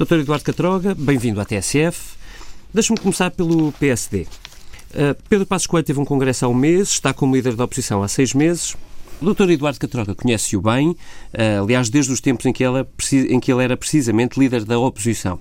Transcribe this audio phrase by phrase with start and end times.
[0.00, 0.20] Dr.
[0.20, 2.16] Eduardo Catroga, bem-vindo à TSF.
[2.72, 4.26] Deixe-me começar pelo PSD.
[4.94, 8.02] Eh, Pedro Passos Coelho teve um congresso há um mês, está como líder da oposição
[8.02, 8.74] há seis meses.
[9.20, 9.50] O Dr.
[9.50, 13.62] Eduardo Catroga conhece-o bem, uh, aliás, desde os tempos em que, ela, em que ele
[13.62, 15.38] era precisamente líder da oposição.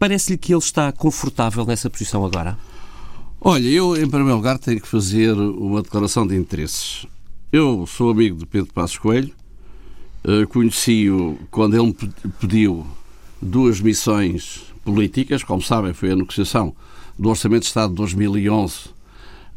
[0.00, 2.58] Parece-lhe que ele está confortável nessa posição agora?
[3.40, 7.06] Olha, eu, em primeiro lugar, tenho que fazer uma declaração de interesses.
[7.52, 9.32] Eu sou amigo de Pedro Passos Coelho,
[10.24, 12.84] uh, conheci-o quando ele me pediu
[13.42, 15.42] duas missões políticas.
[15.42, 16.74] Como sabem, foi a negociação
[17.18, 18.88] do Orçamento de Estado de 2011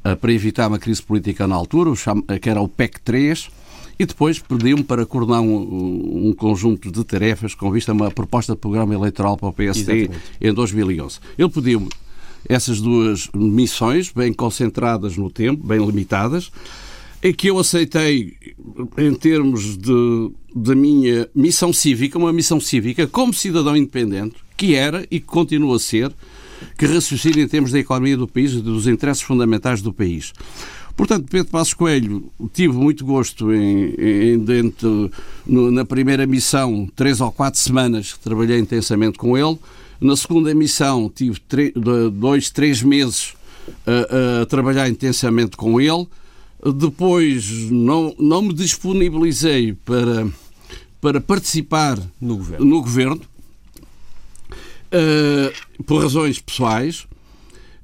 [0.04, 1.96] uh, para evitar uma crise política na altura, o
[2.40, 3.50] que era o PEC 3,
[3.98, 8.54] e depois pediu-me para coordenar um, um, conjunto de tarefas com vista a uma proposta
[8.54, 10.32] de programa eleitoral para o PSD Exatamente.
[10.42, 11.20] em 2011.
[11.38, 11.90] Ele pediu-me
[12.48, 16.52] essas duas missões, bem concentradas no tempo, bem limitadas,
[17.26, 18.38] em que eu aceitei,
[19.00, 25.08] em termos de, da minha missão cívica, uma missão cívica como cidadão independente, que era
[25.10, 26.14] e que continua a ser,
[26.78, 30.34] que raciocina em termos da economia do país e dos interesses fundamentais do país.
[30.96, 35.10] Portanto, Pedro Passos Coelho, tive muito gosto em, em dentro,
[35.48, 39.58] no, na primeira missão, três ou quatro semanas que trabalhei intensamente com ele.
[40.00, 41.42] Na segunda missão, tive
[42.14, 43.34] dois, três meses
[43.84, 46.08] a, a, trabalhar intensamente com ele.
[46.74, 50.28] Depois, não, não me disponibilizei para,
[51.00, 53.22] para participar no governo, no governo
[54.92, 57.02] uh, por razões pessoais.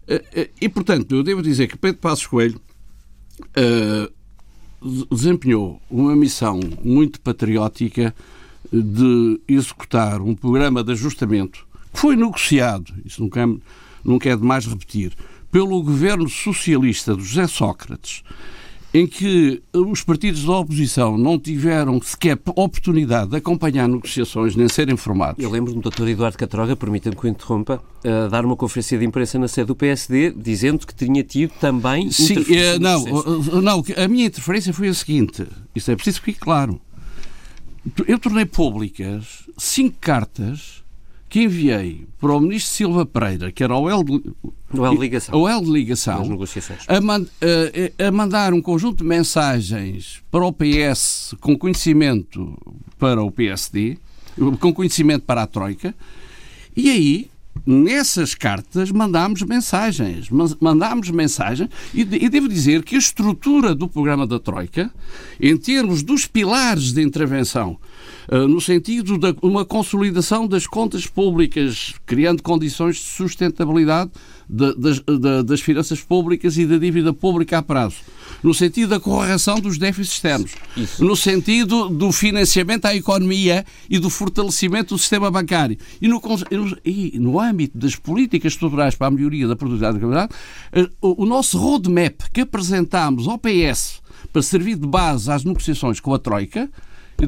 [0.08, 2.60] Uh, uh, e, portanto, eu devo dizer que Pedro Passos Coelho
[5.12, 8.16] desempenhou uma missão muito patriótica
[8.72, 13.46] de executar um programa de ajustamento que foi negociado, isso nunca é,
[14.04, 15.14] nunca é demais repetir,
[15.52, 18.24] pelo governo socialista de José Sócrates
[18.94, 24.90] em que os partidos da oposição não tiveram sequer oportunidade de acompanhar negociações nem ser
[24.90, 25.42] informados.
[25.42, 26.10] Eu lembro-me do Dr.
[26.10, 29.76] Eduardo Catroga, permita-me que o interrompa, a dar uma conferência de imprensa na sede do
[29.76, 32.12] PSD, dizendo que tinha tido também.
[32.12, 33.06] Sim, é, não,
[33.62, 36.80] não, a minha interferência foi a seguinte: isso é preciso que fique claro.
[38.08, 40.81] Eu tornei públicas cinco cartas
[41.32, 44.34] que enviei para o ministro Silva Pereira, que era o L de,
[44.78, 46.26] o L de ligação, o L de ligação
[46.90, 52.58] a, man, a, a, mandar um conjunto de mensagens para o PS com conhecimento
[53.00, 53.98] para o PSD,
[54.60, 55.96] com conhecimento para a Troika,
[56.76, 57.31] e aí
[57.66, 60.30] nessas cartas mandámos mensagens.
[60.60, 64.92] Mandámos mensagens e, e, devo dizer que a estrutura do programa da Troika,
[65.40, 67.78] em termos dos pilares de intervenção,
[68.32, 74.12] uh, no sentido de uma consolidação das contas públicas, criando condições de sustentabilidade
[74.52, 77.96] de, das, de, das finanças públicas e da dívida pública a prazo,
[78.44, 81.04] no sentido da correção dos déficits externos, Isso.
[81.04, 86.22] no sentido do financiamento à economia e do fortalecimento do sistema bancário, e no,
[86.84, 90.34] e no âmbito das políticas estruturais para a melhoria da produtividade da comunidade,
[90.74, 94.02] eh, o nosso roadmap que apresentámos ao PS
[94.34, 96.70] para servir de base às negociações com a Troika,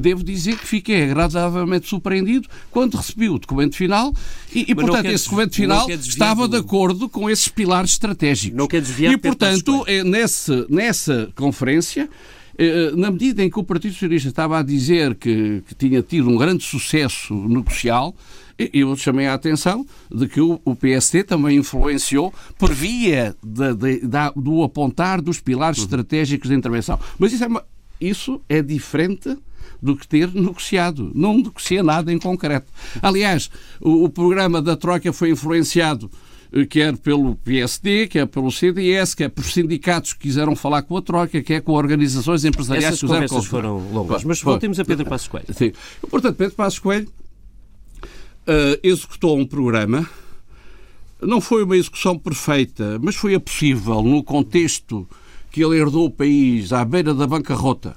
[0.00, 4.12] devo dizer que fiquei agradavelmente surpreendido quando recebi o documento final
[4.54, 8.56] e, e portanto, esse documento final estava de acordo com esses pilares estratégicos.
[8.56, 12.08] Não quer desviar e, portanto, é, nessa, nessa conferência,
[12.56, 16.28] eh, na medida em que o Partido Socialista estava a dizer que, que tinha tido
[16.30, 18.14] um grande sucesso negocial,
[18.72, 24.00] eu chamei a atenção de que o, o PSD também influenciou por via de, de,
[24.00, 25.84] de, do apontar dos pilares uhum.
[25.84, 26.98] estratégicos de intervenção.
[27.18, 27.64] Mas isso é, uma,
[28.00, 29.36] isso é diferente
[29.82, 31.10] do que ter negociado.
[31.14, 32.70] Não negocia nada em concreto.
[33.02, 36.10] Aliás, o, o programa da Troika foi influenciado
[36.54, 41.02] eh, quer pelo PSD, quer pelo CDS, quer por sindicatos que quiseram falar com a
[41.02, 45.26] Troika, quer com organizações empresariais Essas que conversas foram longas, mas voltemos a Pedro Passos
[45.26, 45.52] Coelho.
[45.52, 45.72] Sim.
[46.08, 47.08] Portanto, Pedro Passos Coelho
[48.46, 50.08] uh, executou um programa,
[51.20, 55.08] não foi uma execução perfeita, mas foi a possível no contexto
[55.50, 57.96] que ele herdou o país à beira da bancarrota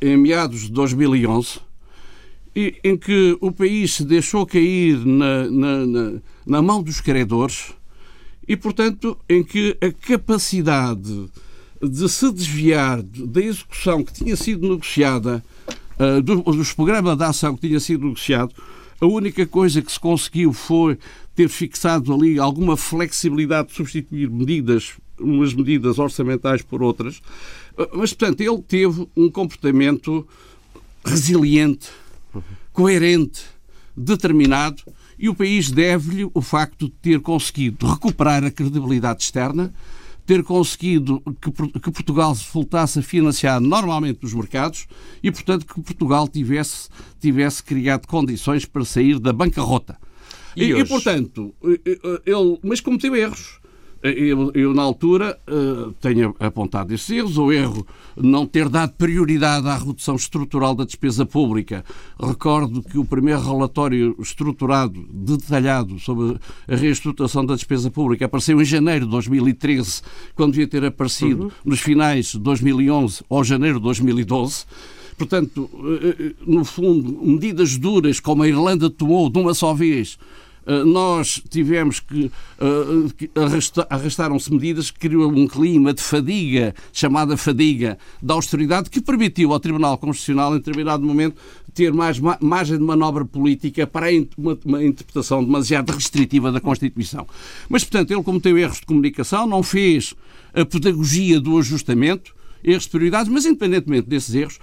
[0.00, 1.60] em meados de 2011,
[2.54, 6.12] e, em que o país se deixou cair na, na, na,
[6.46, 7.72] na mão dos credores
[8.46, 11.30] e, portanto, em que a capacidade
[11.80, 15.42] de se desviar da execução que tinha sido negociada,
[15.98, 18.54] uh, dos programas de ação que tinha sido negociado,
[19.00, 20.96] a única coisa que se conseguiu foi
[21.34, 27.20] ter fixado ali alguma flexibilidade de substituir medidas, umas medidas orçamentais por outras,
[27.94, 30.26] mas, portanto, ele teve um comportamento
[31.04, 31.90] resiliente,
[32.72, 33.42] coerente,
[33.96, 34.82] determinado,
[35.18, 39.72] e o país deve-lhe o facto de ter conseguido recuperar a credibilidade externa,
[40.26, 44.86] ter conseguido que, que Portugal se voltasse a financiar normalmente nos mercados
[45.22, 46.88] e, portanto, que Portugal tivesse,
[47.20, 49.96] tivesse criado condições para sair da bancarrota.
[50.56, 53.61] E, e, e portanto, ele, mas cometeu erros.
[54.02, 57.38] Eu, eu, na altura, uh, tenho apontado esses erros.
[57.38, 61.84] O erro não ter dado prioridade à redução estrutural da despesa pública.
[62.20, 68.64] Recordo que o primeiro relatório estruturado, detalhado, sobre a reestruturação da despesa pública apareceu em
[68.64, 70.02] janeiro de 2013,
[70.34, 71.50] quando devia ter aparecido uhum.
[71.64, 74.64] nos finais de 2011 ou janeiro de 2012.
[75.16, 75.70] Portanto,
[76.02, 80.51] eh, eh, no fundo, medidas duras como a Irlanda tomou de uma só vez eh,
[80.84, 82.30] nós tivemos que
[82.60, 89.52] uh, arrastaram-se medidas que criou um clima de fadiga, chamada fadiga da austeridade, que permitiu
[89.52, 91.36] ao Tribunal Constitucional, em determinado momento,
[91.74, 94.06] ter mais margem de manobra política para
[94.36, 97.26] uma, uma interpretação demasiado restritiva da Constituição.
[97.68, 100.14] Mas, portanto, ele cometeu erros de comunicação, não fez
[100.54, 104.58] a pedagogia do ajustamento, erros de prioridades, mas independentemente desses erros,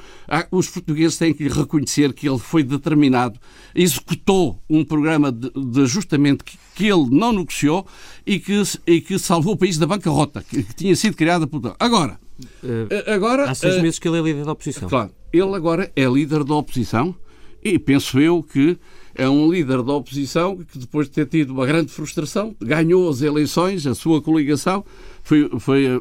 [0.51, 3.39] os portugueses têm que reconhecer que ele foi determinado,
[3.75, 7.85] executou um programa de, de ajustamento que, que, ele não negociou
[8.25, 11.75] e que, e que salvou o país da bancarrota, que, que tinha sido criada por.
[11.79, 12.19] Agora,
[12.63, 13.49] uh, agora.
[13.49, 14.89] Há seis uh, meses que ele é líder da oposição.
[14.89, 17.15] Claro, ele agora é líder da oposição
[17.63, 18.77] e penso eu que
[19.13, 23.21] é um líder da oposição que, depois de ter tido uma grande frustração, ganhou as
[23.21, 24.85] eleições, a sua coligação,
[25.23, 25.99] foi, foi, eh,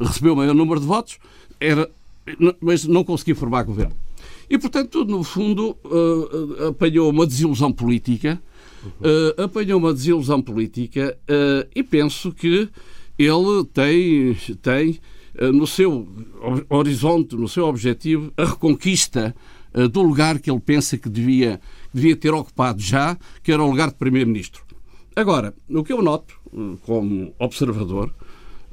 [0.00, 1.18] recebeu o maior número de votos,
[1.60, 1.88] era,
[2.60, 3.94] mas não conseguiu formar governo.
[4.50, 8.40] E, portanto, no fundo, uh, apanhou uma desilusão política,
[8.84, 12.68] uh, apanhou uma desilusão política uh, e penso que
[13.18, 15.00] ele tem, tem
[15.52, 16.08] no seu
[16.68, 19.34] horizonte, no seu objetivo, a reconquista
[19.92, 21.60] do lugar que ele pensa que devia
[21.92, 24.62] devia ter ocupado já, que era o lugar de Primeiro-Ministro.
[25.14, 26.34] Agora, o que eu noto,
[26.82, 28.12] como observador,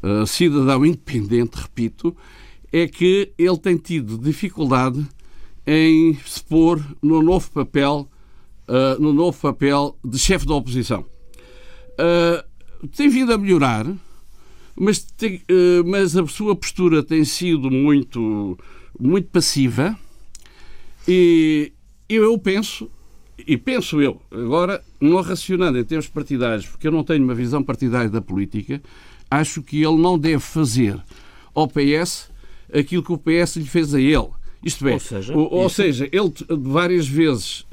[0.06, 2.16] uh, cidadão independente, repito,
[2.72, 5.06] é que ele tem tido dificuldade
[5.66, 8.08] em se pôr no novo papel,
[8.68, 11.06] uh, no novo papel de chefe da oposição.
[11.94, 13.86] Uh, tem vindo a melhorar,
[14.76, 15.42] mas, tem,
[15.86, 18.60] mas a sua postura tem sido muito,
[19.00, 19.98] muito passiva
[21.08, 21.72] e
[22.10, 22.92] eu penso
[23.48, 27.64] e penso eu, agora, não racionando em termos partidários, porque eu não tenho uma visão
[27.64, 28.82] partidária da política,
[29.30, 31.00] acho que ele não deve fazer
[31.54, 32.30] ao PS
[32.74, 34.30] aquilo que o PS lhe fez a ele.
[34.64, 37.66] Isto é, ou seja, ou, ou seja ele várias vezes,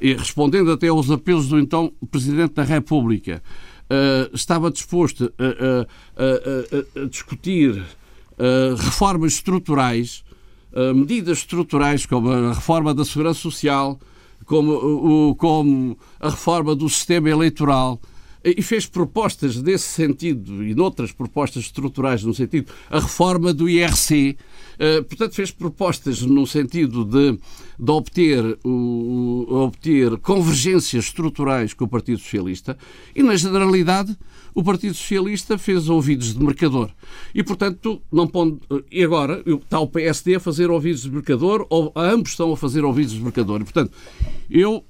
[0.00, 3.40] respondendo até aos apelos do então Presidente da República,
[3.84, 10.24] uh, estava disposto a, a, a, a discutir uh, reformas estruturais,
[10.72, 13.98] uh, medidas estruturais como a reforma da segurança social,
[14.44, 18.00] como, como a reforma do sistema eleitoral
[18.44, 22.70] e fez propostas nesse sentido e noutras propostas estruturais no sentido.
[22.90, 24.36] A reforma do IRC
[25.08, 27.38] portanto fez propostas no sentido de,
[27.78, 32.76] de obter, o, obter convergências estruturais com o Partido Socialista
[33.14, 34.16] e na generalidade
[34.54, 36.90] o Partido Socialista fez ouvidos de mercador.
[37.34, 38.56] E, portanto, não pode...
[38.90, 42.84] E agora está o PSD a fazer ouvidos de mercador, ou ambos estão a fazer
[42.84, 43.60] ouvidos de mercador.
[43.60, 43.92] E, portanto,
[44.48, 44.84] eu,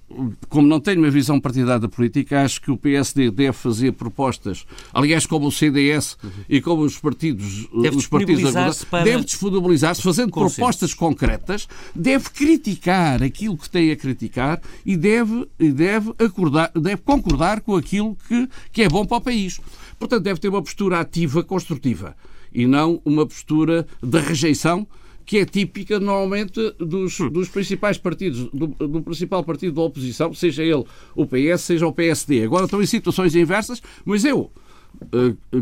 [0.51, 4.67] como não tenho uma visão partidária da política, acho que o PSD deve fazer propostas,
[4.93, 6.31] aliás, como o CDS uhum.
[6.47, 7.67] e como os partidos...
[7.81, 9.05] Deve os partidos para...
[9.05, 9.25] Deve
[9.75, 10.57] disponibilizar-se, fazendo Consenso.
[10.57, 17.61] propostas concretas, deve criticar aquilo que tem a criticar e deve, deve, acordar, deve concordar
[17.61, 19.61] com aquilo que, que é bom para o país.
[19.99, 22.17] Portanto, deve ter uma postura ativa, construtiva,
[22.53, 24.87] e não uma postura de rejeição
[25.27, 30.63] que é típica normalmente dos, dos principais partidos, do, do, principal partido da oposição, seja
[30.63, 30.85] ele
[31.15, 32.45] o PS, seja o PSD.
[32.45, 34.53] Agora estão em situações inversas, mas eu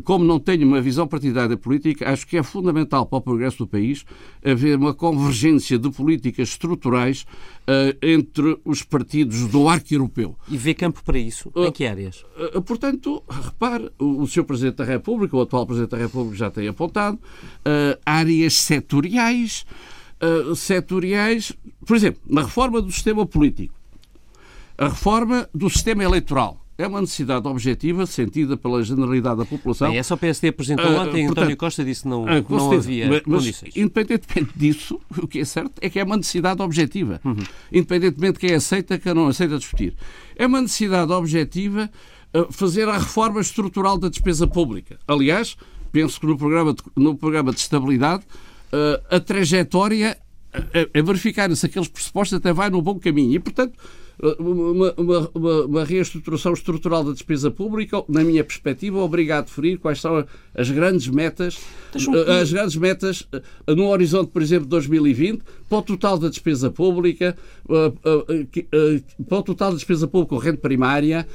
[0.05, 3.67] como não tenho uma visão partidária política, acho que é fundamental para o progresso do
[3.67, 4.05] país
[4.45, 10.37] haver uma convergência de políticas estruturais uh, entre os partidos do arco europeu.
[10.49, 11.53] E vê campo para isso?
[11.55, 12.25] Em que áreas?
[12.55, 14.45] Uh, portanto, repare, o, o Sr.
[14.45, 17.19] Presidente da República, o atual Presidente da República já tem apontado,
[18.05, 19.65] áreas setoriais,
[20.55, 21.53] setoriais,
[21.85, 23.75] por exemplo, na reforma do sistema político,
[24.79, 29.89] a reforma do sistema eleitoral, é uma necessidade objetiva sentida pela generalidade da população.
[29.89, 32.73] Bem, essa o PSD apresentou uh, ontem, portanto, António Costa disse que não, uh, não
[32.73, 33.77] havia mas, condições.
[33.77, 37.21] independentemente disso, o que é certo é que é uma necessidade objetiva.
[37.25, 37.37] Uhum.
[37.73, 39.95] Independentemente de quem aceita, quem não aceita discutir.
[40.37, 41.91] É uma necessidade objetiva
[42.35, 44.99] uh, fazer a reforma estrutural da despesa pública.
[45.07, 45.57] Aliás,
[45.91, 48.25] penso que no programa de, no programa de estabilidade
[49.11, 50.17] a trajetória
[50.55, 53.35] a verificar se aqueles pressupostos até vai no bom caminho.
[53.35, 53.79] E, portanto,
[54.39, 59.79] uma, uma, uma, uma, reestruturação estrutural da despesa pública, na minha perspectiva, obriga a definir
[59.79, 60.25] quais são
[60.55, 61.59] as grandes metas,
[62.41, 63.27] as grandes metas
[63.67, 67.37] no horizonte, por exemplo, de 2020, para o total da despesa pública,
[67.67, 71.27] para o total da despesa pública corrente primária,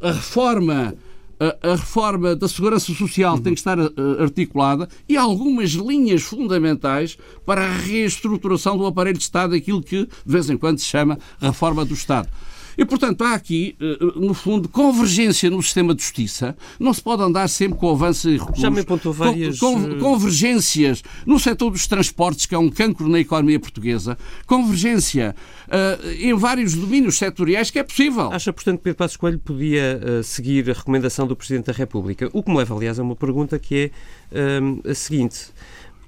[0.00, 0.94] a reforma
[1.38, 3.42] a, reforma da segurança social uhum.
[3.42, 9.24] tem que estar uh, articulada e algumas linhas fundamentais para a reestruturação do aparelho de
[9.24, 12.28] Estado, aquilo que de vez em quando se chama reforma do Estado.
[12.76, 16.56] E, portanto, há aqui, eh, no fundo, convergência no sistema de justiça.
[16.78, 18.54] Não se pode andar sempre com avanço e recuo.
[18.56, 19.58] Já me apontou várias...
[19.58, 24.18] Com, eh, convergências no setor dos transportes, que é um cancro na economia portuguesa.
[24.46, 25.34] Convergência
[25.66, 28.30] uh, em vários domínios setoriais, que é possível.
[28.32, 32.28] Acha, portanto, que Pedro Passos Coelho podia uh, seguir a recomendação do Presidente da República?
[32.32, 33.90] O que me leva, aliás, a uma pergunta que
[34.32, 35.48] é uh, a seguinte.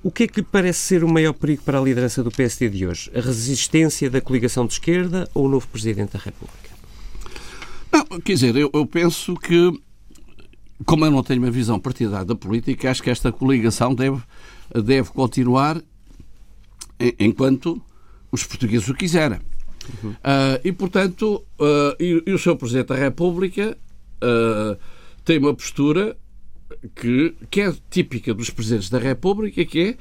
[0.03, 2.69] O que é que lhe parece ser o maior perigo para a liderança do PSD
[2.69, 3.11] de hoje?
[3.15, 6.71] A resistência da coligação de esquerda ou o novo Presidente da República?
[7.93, 9.73] Não, quer dizer, eu, eu penso que,
[10.85, 14.23] como eu não tenho uma visão partidária da política, acho que esta coligação deve,
[14.85, 15.83] deve continuar
[17.19, 17.81] enquanto
[18.31, 19.41] os portugueses o quiserem.
[20.03, 20.11] Uhum.
[20.11, 22.57] Uh, e, portanto, uh, e, e, o Sr.
[22.57, 23.77] Presidente da República
[24.23, 24.79] uh,
[25.25, 26.17] tem uma postura
[26.95, 29.97] que, que é típica dos presidentes da República, que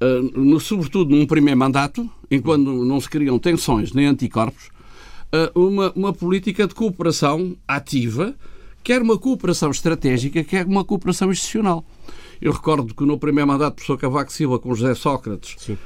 [0.00, 4.70] é, uh, no, sobretudo num primeiro mandato, enquanto não se criam tensões nem anticorpos,
[5.32, 8.34] uh, uma, uma política de cooperação ativa,
[8.82, 11.84] quer uma cooperação estratégica, quer uma cooperação institucional.
[12.40, 15.78] Eu recordo que no primeiro mandato do professor Cavaco Silva com José Sócrates uh,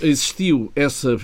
[0.00, 1.18] existiu essa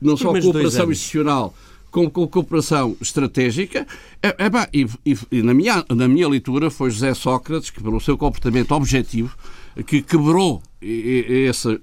[0.00, 1.54] não só cooperação institucional,
[1.92, 3.86] com, com cooperação estratégica.
[4.22, 8.00] É, é, e, e, e, na, minha, na minha leitura foi José Sócrates que, pelo
[8.00, 9.36] seu comportamento objetivo,
[9.86, 10.62] que quebrou
[11.48, 11.80] essa,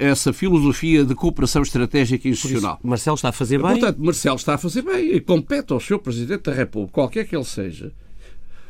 [0.00, 2.78] essa filosofia de cooperação estratégica e institucional.
[2.78, 3.72] Isso, Marcelo está a fazer bem?
[3.72, 5.98] Portanto, Marcelo está a fazer bem e compete ao Sr.
[5.98, 7.92] Presidente da República, qualquer que ele seja,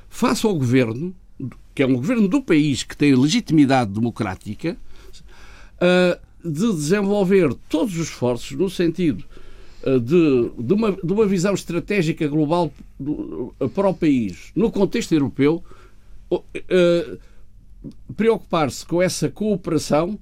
[0.08, 1.14] faça ao Governo,
[1.74, 4.76] que é um Governo do país que tem legitimidade democrática,
[6.44, 9.24] de desenvolver todos os esforços no sentido
[10.00, 12.72] de, de, uma, de uma visão estratégica global
[13.60, 15.62] eh, para o país, no contexto europeu,
[16.32, 17.18] uh,
[18.16, 20.18] preocupar-se com essa cooperação,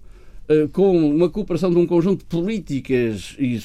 [0.72, 3.62] com uma cooperação de um conjunto de políticas e,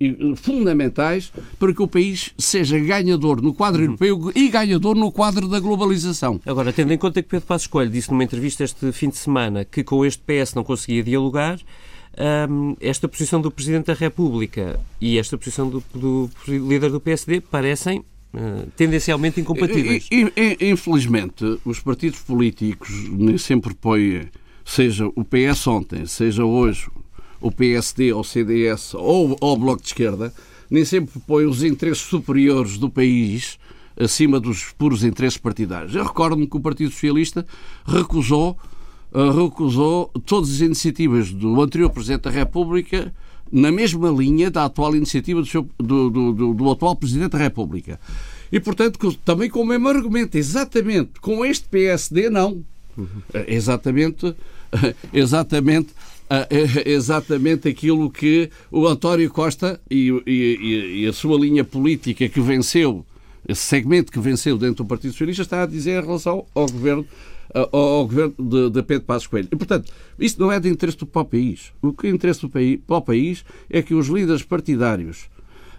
[0.00, 3.96] e, fundamentais para que o país seja ganhador no quadro uhum.
[4.00, 6.40] europeu e ganhador no quadro da globalização.
[6.46, 9.62] Agora, tendo em conta que Pedro Passos Coelho disse numa entrevista este fim de semana
[9.62, 11.58] que com este PS não conseguia dialogar,
[12.18, 17.40] um, esta posição do Presidente da República e esta posição do, do líder do PSD
[17.40, 20.08] parecem uh, tendencialmente incompatíveis.
[20.60, 24.28] Infelizmente, os partidos políticos nem sempre põem,
[24.64, 26.88] seja o PS ontem, seja hoje
[27.40, 30.32] o PSD ou o CDS ou, ou o Bloco de Esquerda,
[30.70, 33.58] nem sempre põem os interesses superiores do país
[33.98, 35.94] acima dos puros interesses partidários.
[35.94, 37.46] Eu recordo-me que o Partido Socialista
[37.86, 38.58] recusou
[39.16, 43.12] recusou todas as iniciativas do anterior Presidente da República
[43.50, 47.98] na mesma linha da atual iniciativa do, seu, do, do, do, atual Presidente da República.
[48.50, 52.62] E, portanto, também com o mesmo argumento, exatamente, com este PSD, não.
[52.96, 53.06] Uhum.
[53.46, 54.34] Exatamente,
[55.12, 55.94] exatamente,
[56.84, 63.04] exatamente aquilo que o António Costa e, e, e a sua linha política que venceu,
[63.48, 67.06] esse segmento que venceu dentro do Partido Socialista, está a dizer em relação ao governo
[67.54, 69.48] ao, governo de, de, Pedro Passos Coelho.
[69.50, 71.72] E, portanto, isso não é de interesse para o país.
[71.80, 75.28] O que é interesse do país, para o país é que os líderes partidários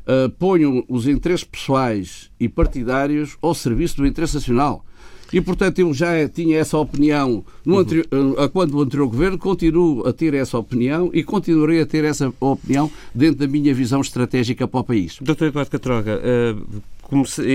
[0.07, 4.83] uh, ponham os interesses pessoais e partidários ao serviço do interesse nacional.
[5.31, 7.79] E, portanto, eu já tinha essa opinião no uhum.
[7.81, 12.05] anterior, uh, quando o anterior governo, continuo a ter essa opinião e continuarei a ter
[12.05, 15.17] essa opinião dentro da minha visão estratégica para o país.
[15.21, 15.45] Dr.
[15.45, 16.81] Eduardo Catroga, uh,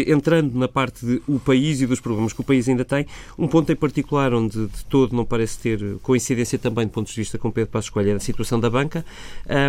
[0.07, 3.07] entrando na parte de o país e dos problemas que o país ainda tem,
[3.39, 7.15] um ponto em particular onde de todo não parece ter coincidência também do ponto de
[7.15, 9.05] vista com Pedro Passos Coelho é a situação da banca.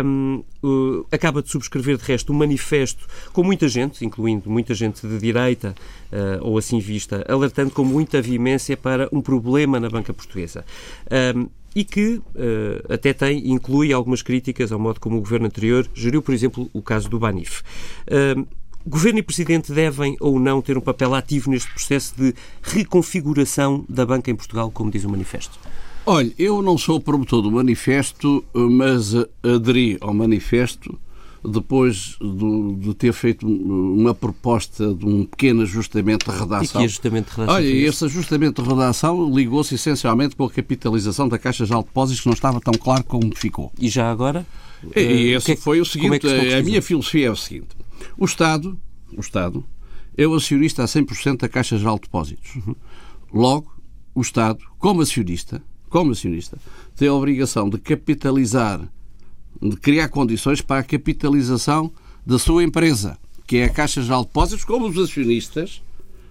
[0.04, 5.06] Um, uh, acaba de subscrever, de resto, um manifesto com muita gente, incluindo muita gente
[5.06, 5.74] de direita,
[6.12, 10.64] uh, ou assim vista, alertando com muita veemência para um problema na banca portuguesa.
[11.36, 15.88] Um, e que uh, até tem, inclui algumas críticas ao modo como o governo anterior
[15.92, 17.62] geriu, por exemplo, o caso do Banif.
[18.86, 24.04] Governo e Presidente devem ou não ter um papel ativo neste processo de reconfiguração da
[24.04, 25.58] banca em Portugal, como diz o manifesto?
[26.06, 30.98] Olha, eu não sou promotor do manifesto, mas aderi ao manifesto
[31.46, 36.64] depois do, de ter feito uma proposta de um pequeno ajustamento de redação.
[36.64, 37.54] E que ajustamento de redação?
[37.54, 42.26] Olha, esse ajustamento de redação ligou-se essencialmente com a capitalização da Caixa de Depósitos, que
[42.26, 43.70] não estava tão claro como ficou.
[43.78, 44.46] E já agora?
[44.96, 47.68] E, e esse é, foi o seguinte, é a minha filosofia é o seguinte,
[48.16, 48.78] o Estado,
[49.16, 49.64] o Estado
[50.16, 52.58] é o acionista a 100% da Caixa Geral de Depósitos.
[53.32, 53.74] Logo,
[54.14, 56.56] o Estado, como acionista, como acionista,
[56.96, 58.80] tem a obrigação de capitalizar
[59.60, 61.90] de criar condições para a capitalização
[62.26, 65.82] da sua empresa, que é a Caixa Geral de Depósitos, como os acionistas,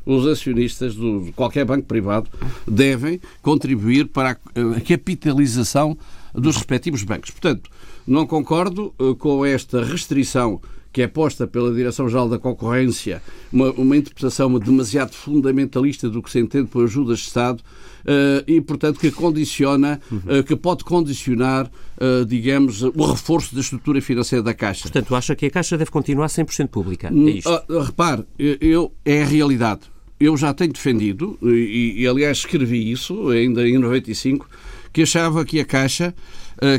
[0.06, 2.30] os acionistas de qualquer banco privado
[2.68, 5.98] devem contribuir para a capitalização
[6.34, 7.32] dos respectivos bancos.
[7.32, 7.70] Portanto,
[8.06, 10.60] não concordo eh, com esta restrição
[10.94, 13.22] que é posta pela Direção-Geral da Concorrência,
[13.52, 18.62] uma, uma, interpretação demasiado fundamentalista do que se entende por ajudas de Estado uh, e,
[18.62, 21.66] portanto, que condiciona, uh, que pode condicionar,
[21.98, 24.84] uh, digamos, o reforço da estrutura financeira da Caixa.
[24.84, 27.10] Portanto, acha que a Caixa deve continuar 100% pública?
[27.10, 27.50] É isto?
[27.50, 29.82] Uh, repare, eu, é a realidade.
[30.20, 34.48] Eu já tenho defendido, e, e aliás escrevi isso ainda em 95,
[34.94, 36.14] que achava que a Caixa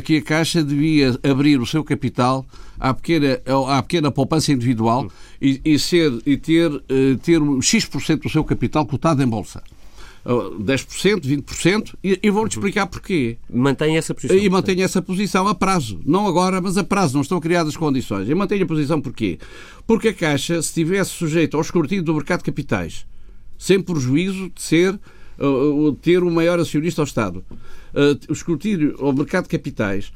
[0.03, 2.45] que a Caixa devia abrir o seu capital
[2.79, 5.09] à pequena, à pequena poupança individual
[5.41, 9.61] e, e, ser, e ter, eh, ter X% do seu capital cotado em bolsa.
[10.25, 13.37] 10%, 20%, e, e vou-lhe explicar porquê.
[13.47, 14.35] Mantém essa posição.
[14.35, 15.99] E mantém essa posição a prazo.
[16.03, 17.13] Não agora, mas a prazo.
[17.13, 18.27] Não estão criadas condições.
[18.27, 19.37] E mantenho a posição porquê?
[19.85, 23.05] Porque a Caixa, se estivesse sujeita ao escrutínio do mercado de capitais,
[23.57, 24.99] sem prejuízo de ser
[25.39, 27.45] uh, ter o maior acionista ao Estado,
[27.93, 30.11] uh, o escrutínio ao mercado de capitais,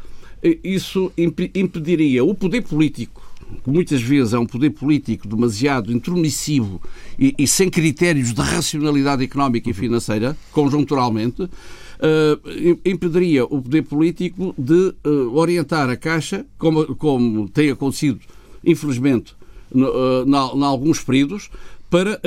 [0.64, 3.22] isso impediria o poder político,
[3.64, 6.82] que muitas vezes é um poder político demasiado intromissivo
[7.18, 11.50] e, e sem critérios de racionalidade económica e financeira, conjunturalmente, uh,
[12.86, 18.20] impediria o poder político de uh, orientar a Caixa, como, como tem acontecido,
[18.64, 19.36] infelizmente,
[19.74, 21.50] em alguns períodos,
[21.90, 22.20] para,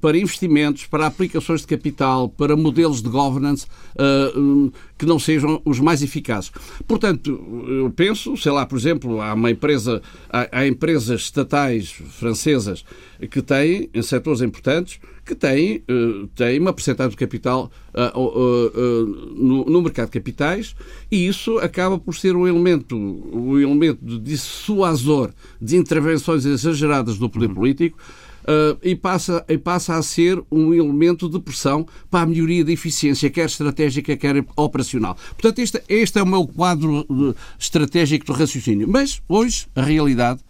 [0.00, 5.80] para investimentos, para aplicações de capital, para modelos de governance uh, que não sejam os
[5.80, 6.52] mais eficazes.
[6.86, 7.30] Portanto,
[7.68, 12.84] eu penso, sei lá, por exemplo, há uma empresa, há, há empresas estatais francesas
[13.30, 19.64] que têm, em setores importantes, que têm, uh, têm uma percentagem de capital uh, no,
[19.64, 20.74] no, mercado de capitais
[21.10, 27.48] e isso acaba por ser um elemento, um elemento dissuasor de intervenções exageradas do poder
[27.48, 27.54] uhum.
[27.54, 27.98] político
[28.40, 32.72] Uh, e, passa, e passa a ser um elemento de pressão para a melhoria da
[32.72, 35.16] eficiência, quer estratégica, quer operacional.
[35.36, 38.88] Portanto, este, este é o meu quadro uh, estratégico do raciocínio.
[38.88, 40.40] Mas, hoje, a realidade,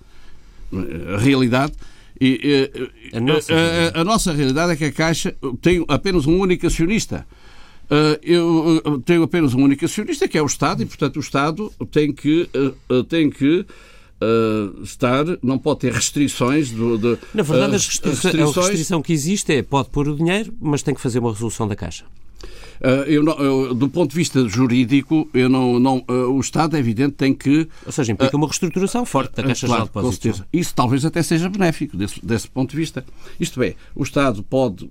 [0.73, 1.73] a realidade
[2.21, 2.71] e,
[3.13, 7.27] a, nossa a, a, nossa realidade é que a Caixa tem apenas um único acionista.
[7.87, 11.73] Uh, eu tenho apenas um único acionista, que é o Estado, e, portanto, o Estado
[11.91, 12.49] tem que,
[13.09, 13.67] tem que
[14.21, 16.71] uh, estar, não pode ter restrições.
[16.71, 18.57] Do, de, Na verdade, uh, restrições...
[18.57, 21.67] a restrição que existe é pode pôr o dinheiro, mas tem que fazer uma resolução
[21.67, 22.05] da Caixa.
[22.81, 26.77] Uh, eu não, eu, do ponto de vista jurídico, eu não, não, uh, o Estado,
[26.77, 27.69] é evidente, tem que.
[27.85, 30.43] Ou seja, implica uh, uma reestruturação forte da Caixa claro, de Depósitos.
[30.51, 33.05] Isso talvez até seja benéfico desse, desse, ponto de vista.
[33.39, 34.89] Isto é, o Estado pode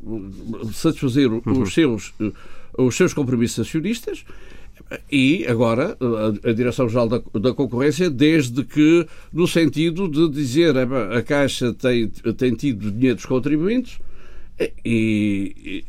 [0.71, 1.41] satisfazer uhum.
[1.63, 2.13] os, seus,
[2.77, 4.23] os seus compromissos acionistas
[5.11, 11.21] e agora a, a Direção-Geral da, da, Concorrência, desde que, no sentido de dizer a
[11.21, 13.99] Caixa tem, tem tido dinheiro dos contribuintes
[14.83, 15.85] e, e,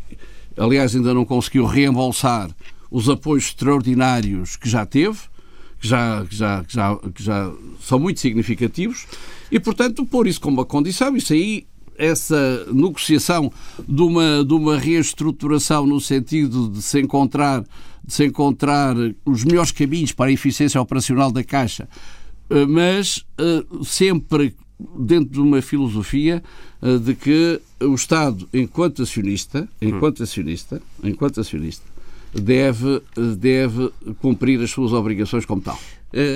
[0.57, 2.51] aliás, ainda não conseguiu reembolsar
[2.91, 5.19] os apoios extraordinários que já teve,
[5.81, 9.07] que já, que já, que já, que já são muito significativos,
[9.51, 11.67] e, portanto, pôr isso como uma condição, isso aí
[12.01, 13.53] essa negociação
[13.87, 17.65] de uma, de uma reestruturação no sentido de se encontrar
[18.05, 21.89] de se encontrar os melhores caminhos para a eficiência operacional da Caixa,
[22.49, 24.55] eh, mas eh, sempre
[24.99, 26.43] dentro de uma filosofia
[26.83, 31.85] eh, de que o Estado, enquanto acionista, enquanto acionista, enquanto acionista,
[32.33, 33.03] deve,
[33.39, 35.79] deve cumprir as suas obrigações como tal.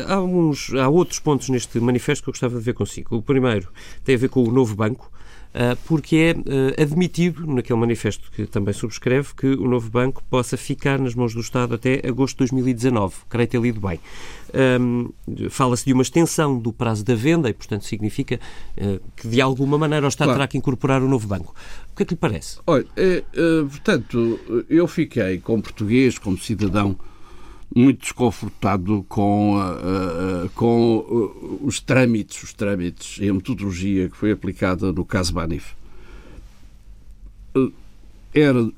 [0.08, 3.16] Há, uns, há outros pontos neste manifesto que eu gostava de ver consigo.
[3.16, 3.68] O primeiro
[4.04, 5.10] tem a ver com o novo banco.
[5.54, 10.56] Ah, porque é ah, admitido, naquele manifesto que também subscreve, que o novo banco possa
[10.56, 13.14] ficar nas mãos do Estado até agosto de 2019.
[13.28, 14.00] Creio ter lido bem.
[15.50, 18.40] Fala-se de uma extensão do prazo da venda e, portanto, significa
[18.76, 20.40] ah, que, de alguma maneira, o Estado claro.
[20.40, 21.54] terá que incorporar o novo banco.
[21.92, 22.58] O que é que lhe parece?
[22.66, 26.98] Olha, é, é, portanto, eu fiquei, como português, como cidadão,
[27.74, 34.16] muito desconfortado com, uh, uh, com uh, os trâmites, os trâmites e a metodologia que
[34.16, 35.74] foi aplicada no caso Banif.
[38.32, 38.68] Era,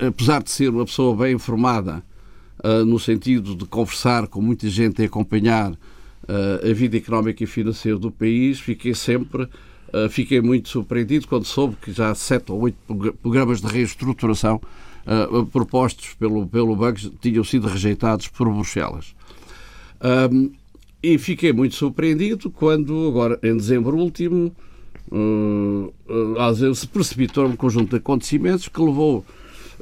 [0.00, 2.02] apesar de ser uma pessoa bem informada,
[2.86, 5.76] no sentido de conversar com muita gente e acompanhar
[6.28, 9.48] a vida económica e financeira do país, fiquei sempre
[10.08, 12.78] fiquei muito surpreendido quando soube que já sete ou oito
[13.20, 14.60] programas de reestruturação
[15.06, 19.14] uh, propostos pelo, pelo banco tinham sido rejeitados por Bruxelas.
[20.30, 20.52] Um,
[21.02, 24.52] e fiquei muito surpreendido quando, agora, em dezembro último,
[25.10, 29.24] uh, uh, se precipitou um conjunto de acontecimentos que levou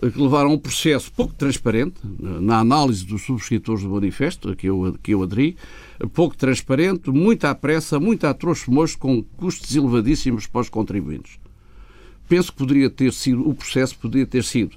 [0.09, 4.97] que levaram a um processo pouco transparente na análise dos subscritores do manifesto, que eu,
[5.03, 5.57] que eu aderi,
[6.15, 11.39] pouco transparente, muita pressa, muito trouxa moço, com custos elevadíssimos para os contribuintes.
[12.27, 14.77] Penso que poderia ter sido, o processo poderia ter sido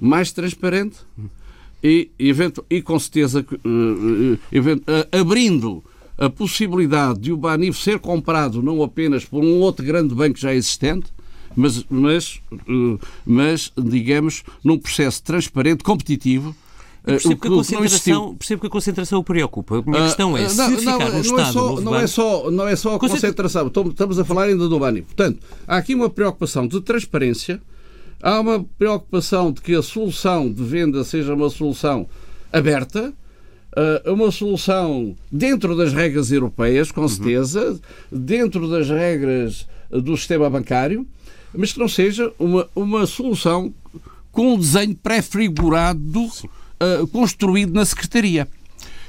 [0.00, 0.98] mais transparente
[1.82, 5.82] e, evento, e com certeza uh, evento, uh, abrindo
[6.16, 10.54] a possibilidade de o Banif ser comprado não apenas por um outro grande banco já
[10.54, 11.12] existente,
[11.56, 12.40] mas, mas,
[13.24, 16.54] mas digamos, num processo transparente, competitivo,
[17.04, 19.78] Percebo que, a concentração, percebo que a concentração o preocupa.
[19.78, 21.42] A minha questão é, se não, ficar não, no não Estado...
[21.42, 23.66] É só, não, é só, não é só a concentração.
[23.66, 25.02] Estamos a falar ainda do Bani.
[25.02, 27.60] Portanto, há aqui uma preocupação de transparência
[28.24, 32.08] Há uma preocupação de que a solução de venda seja uma solução
[32.50, 33.12] aberta,
[33.76, 38.18] eh, uma solução dentro das regras europeias, com certeza, uhum.
[38.18, 41.06] dentro das regras do sistema bancário,
[41.54, 43.74] mas que não seja uma, uma solução
[44.32, 48.48] com um desenho pré-figurado uh, construído na Secretaria.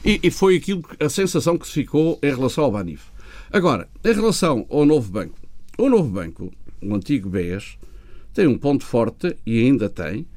[0.04, 3.04] E, e, foi aquilo, a sensação que se ficou em relação ao Banif.
[3.50, 5.40] Agora, em relação ao novo banco.
[5.78, 6.52] O novo banco,
[6.84, 7.78] o antigo BES,
[8.36, 10.28] tem um ponto forte, e ainda tem,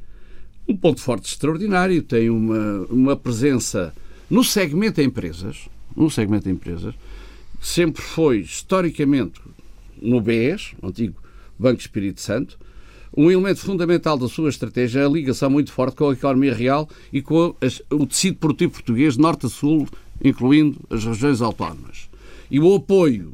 [0.69, 3.93] um ponto forte extraordinário, tem uma, uma presença
[4.31, 6.95] no segmento de empresas, no segmento de empresas,
[7.61, 9.41] sempre foi, historicamente,
[10.01, 11.17] no BES, o antigo
[11.59, 12.57] Banco Espírito Santo,
[13.17, 16.89] um elemento fundamental da sua estratégia é a ligação muito forte com a economia real
[17.13, 17.53] e com
[17.91, 19.89] o tecido produtivo português, norte a sul,
[20.23, 22.09] incluindo as regiões autónomas.
[22.49, 23.33] E o apoio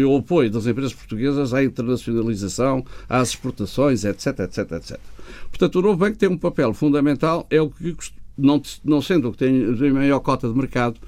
[0.00, 5.00] e o apoio das empresas portuguesas à internacionalização, às exportações, etc, etc, etc.
[5.50, 7.96] Portanto, o novo banco tem um papel fundamental, é o que,
[8.36, 11.00] não, sendo o que tem a maior cota de mercado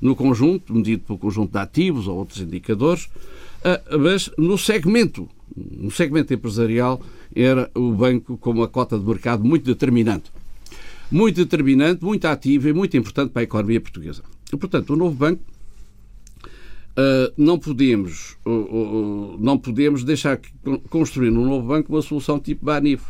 [0.00, 3.08] no conjunto, medido pelo conjunto de ativos ou outros indicadores,
[3.64, 7.00] ah, mas no segmento, no segmento empresarial,
[7.34, 10.30] era o banco com uma cota de mercado muito determinante.
[11.10, 14.22] Muito determinante, muito ativa e muito importante para a economia portuguesa.
[14.52, 15.42] E, portanto, o novo banco
[16.98, 20.50] Uh, não podemos uh, uh, não podemos deixar que
[20.90, 23.04] construir no novo banco uma solução tipo Banif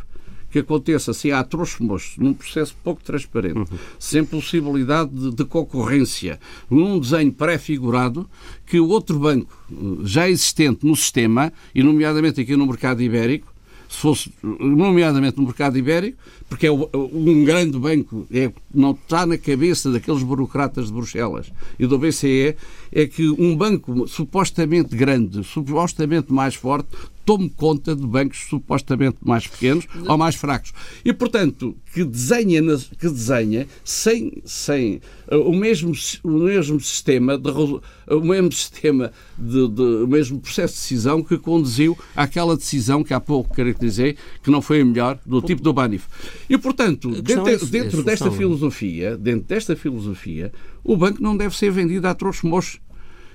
[0.51, 3.65] que aconteça assim a troços num processo pouco transparente, uhum.
[3.97, 8.29] sem possibilidade de, de, concorrência, num desenho pré-figurado
[8.65, 9.55] que o outro banco
[10.03, 13.53] já existente no sistema, e nomeadamente aqui no mercado ibérico,
[13.87, 16.17] se fosse, nomeadamente no mercado ibérico,
[16.49, 21.85] porque é um grande banco, é, não está na cabeça daqueles burocratas de Bruxelas e
[21.85, 22.55] do BCE,
[22.91, 26.89] é que um banco supostamente grande, supostamente mais forte,
[27.29, 30.73] tome conta de bancos supostamente mais pequenos ou mais fracos.
[31.05, 32.59] E, portanto, que desenha,
[32.99, 34.99] que desenha sem, sem
[35.31, 40.73] uh, o, mesmo, o mesmo sistema, de, o mesmo sistema de, de, o mesmo processo
[40.73, 45.19] de decisão que conduziu àquela decisão que há pouco caracterizei, que não foi a melhor,
[45.23, 46.07] do tipo do Banif.
[46.47, 50.51] E, portanto, dentro, é, dentro desta filosofia, dentro desta filosofia,
[50.83, 52.79] o banco não deve ser vendido a trouxos mochos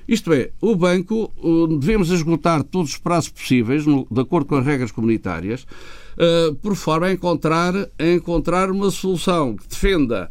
[0.06, 1.32] isto é, o banco,
[1.80, 5.66] devemos esgotar todos os prazos possíveis, de acordo com as regras comunitárias,
[6.18, 10.30] eh, por forma a encontrar, a encontrar uma solução que defenda,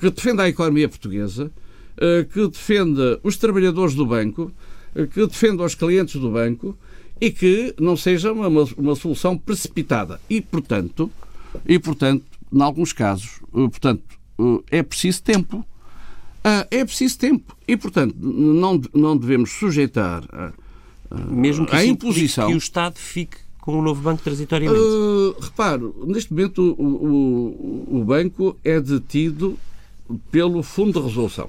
[0.00, 1.50] que defenda a economia portuguesa,
[1.96, 4.50] eh, que defenda os trabalhadores do banco,
[4.96, 6.76] eh, que defenda os clientes do banco
[7.20, 10.20] e que não seja uma, uma solução precipitada.
[10.28, 11.08] E, portanto,
[11.66, 14.02] e, portanto, em alguns casos, portanto,
[14.70, 15.64] é preciso tempo
[16.44, 17.56] ah, é preciso tempo.
[17.66, 20.52] E, portanto, não, não devemos sujeitar a,
[21.30, 22.48] Mesmo que a imposição.
[22.48, 24.78] que o Estado fique com o novo banco transitoriamente.
[24.78, 29.58] Uh, reparo, neste momento o, o, o, banco é detido
[30.30, 31.46] pelo Fundo de Resolução.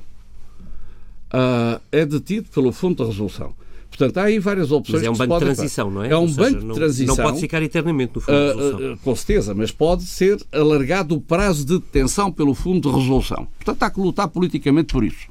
[1.27, 3.53] Uh, é detido pelo Fundo de Resolução.
[3.95, 5.03] Portanto, há aí várias opções.
[5.03, 6.11] Mas é um banco de transição, não é?
[6.11, 7.15] É um seja, banco de transição.
[7.15, 8.93] Não pode ficar eternamente no Fundo de ah, Resolução.
[8.93, 13.47] Uh, com certeza, mas pode ser alargado o prazo de detenção pelo Fundo de Resolução.
[13.57, 15.27] Portanto, há que lutar politicamente por isso.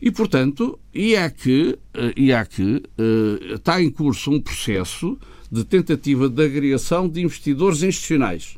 [0.00, 1.78] E, portanto, e é que,
[2.16, 5.18] e é que uh, está em curso um processo
[5.52, 8.56] de tentativa de agregação de investidores institucionais.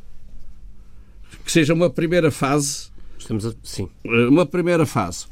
[1.45, 2.91] Que seja uma primeira fase.
[3.22, 3.52] Estamos a...
[3.62, 3.88] Sim.
[4.04, 5.26] Uma primeira fase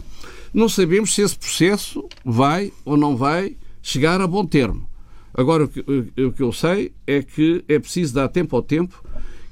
[0.52, 4.88] não sabemos se esse processo vai ou não vai chegar a bom termo.
[5.32, 9.02] Agora, o que, o que eu sei é que é preciso dar tempo ao tempo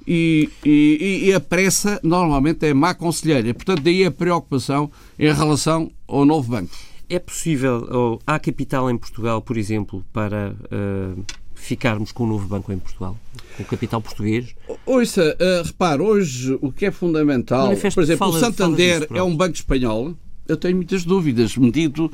[0.06, 3.54] e, e, e, a pressa normalmente é má conselheira.
[3.54, 6.74] Portanto, daí a preocupação em relação ao novo banco.
[7.08, 11.24] É possível, ou há capital em Portugal, por exemplo, para uh,
[11.58, 13.16] ficarmos com o novo banco em Portugal?
[13.56, 14.54] Com o capital português?
[14.86, 19.22] Ouça, uh, repare, hoje o que é fundamental, por exemplo, fala, o Santander disso, é
[19.22, 20.14] um banco espanhol,
[20.46, 22.10] eu tenho muitas dúvidas, medido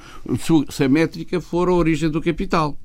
[0.71, 2.77] se a métrica for a origem do capital.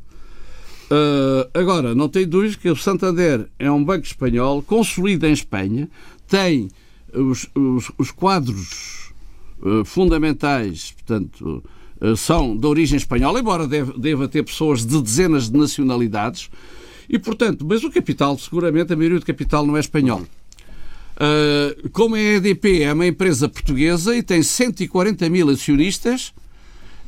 [0.91, 5.89] Uh, agora, não tem dúvidas que o Santander é um banco espanhol, consolida em Espanha,
[6.27, 6.69] tem
[7.13, 9.11] os, os, os quadros
[9.61, 11.63] uh, fundamentais, portanto,
[12.15, 16.49] são de origem espanhola, embora deva ter pessoas de dezenas de nacionalidades,
[17.09, 20.21] e, portanto, mas o capital, seguramente, a maioria do capital não é espanhol.
[21.19, 26.33] Uh, como a EDP é uma empresa portuguesa e tem 140 mil acionistas,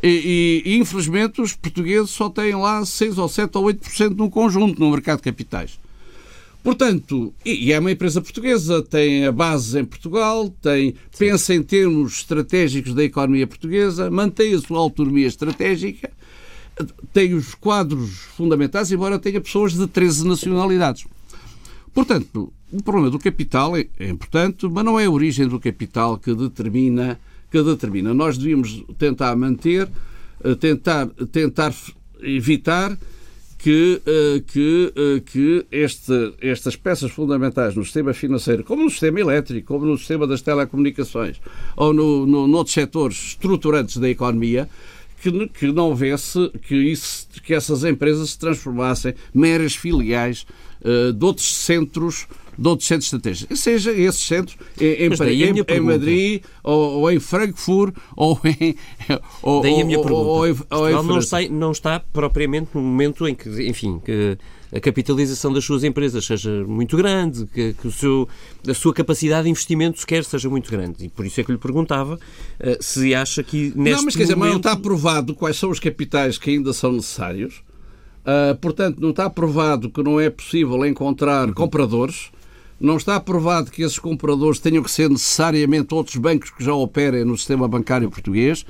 [0.04, 4.80] e, e, infelizmente os portugueses só têm lá 6 ou 7 ou 8% no conjunto
[4.80, 5.80] no mercado de capitais.
[6.64, 12.18] Portanto, e é uma empresa portuguesa, tem a base em Portugal, tem, pensa em termos
[12.18, 16.12] estratégicos da economia portuguesa, mantém a sua autonomia estratégica,
[17.12, 21.06] tem os quadros fundamentais, embora tenha pessoas de 13 nacionalidades.
[21.94, 26.18] Portanto, o problema do capital é, é importante, mas não é a origem do capital
[26.18, 27.20] que determina
[27.52, 28.14] que determina.
[28.14, 29.90] Nós devíamos tentar manter,
[30.44, 31.74] eh, tentar, tentar
[32.22, 32.98] evitar
[33.62, 39.20] que, eh, que, eh, que este, estas peças fundamentais no sistema financeiro, como no sistema
[39.20, 41.40] elétrico, como no sistema das telecomunicações,
[41.78, 44.68] ou no, no, noutros setores estruturantes da economia,
[45.22, 50.48] que, que não houvesse que, isso, que essas empresas se transformassem meras filiais
[50.82, 52.26] uh, de outros centros
[52.58, 53.60] de outros centros estratégicos.
[53.60, 58.76] Seja esses centros em, em, em Madrid, ou, ou, em Frankfurt, ou em.
[59.42, 60.30] Ou, daí a minha pergunta.
[60.30, 64.38] Ou, em, Portugal não está, não está propriamente no momento em que, enfim, que
[64.74, 68.28] a capitalização das suas empresas seja muito grande, que, que o seu,
[68.68, 71.06] a sua capacidade de investimento sequer seja muito grande.
[71.06, 74.24] E por isso é que lhe perguntava uh, se acha que neste Não, mas quer
[74.24, 77.62] dizer, não está provado quais são os capitais que ainda são necessários.
[78.22, 81.54] Uh, portanto, não está provado que não é possível encontrar uhum.
[81.54, 82.32] compradores
[82.82, 87.24] não está provado que esses compradores tenham que ser necessariamente outros bancos que já operem
[87.24, 88.66] no sistema bancário português.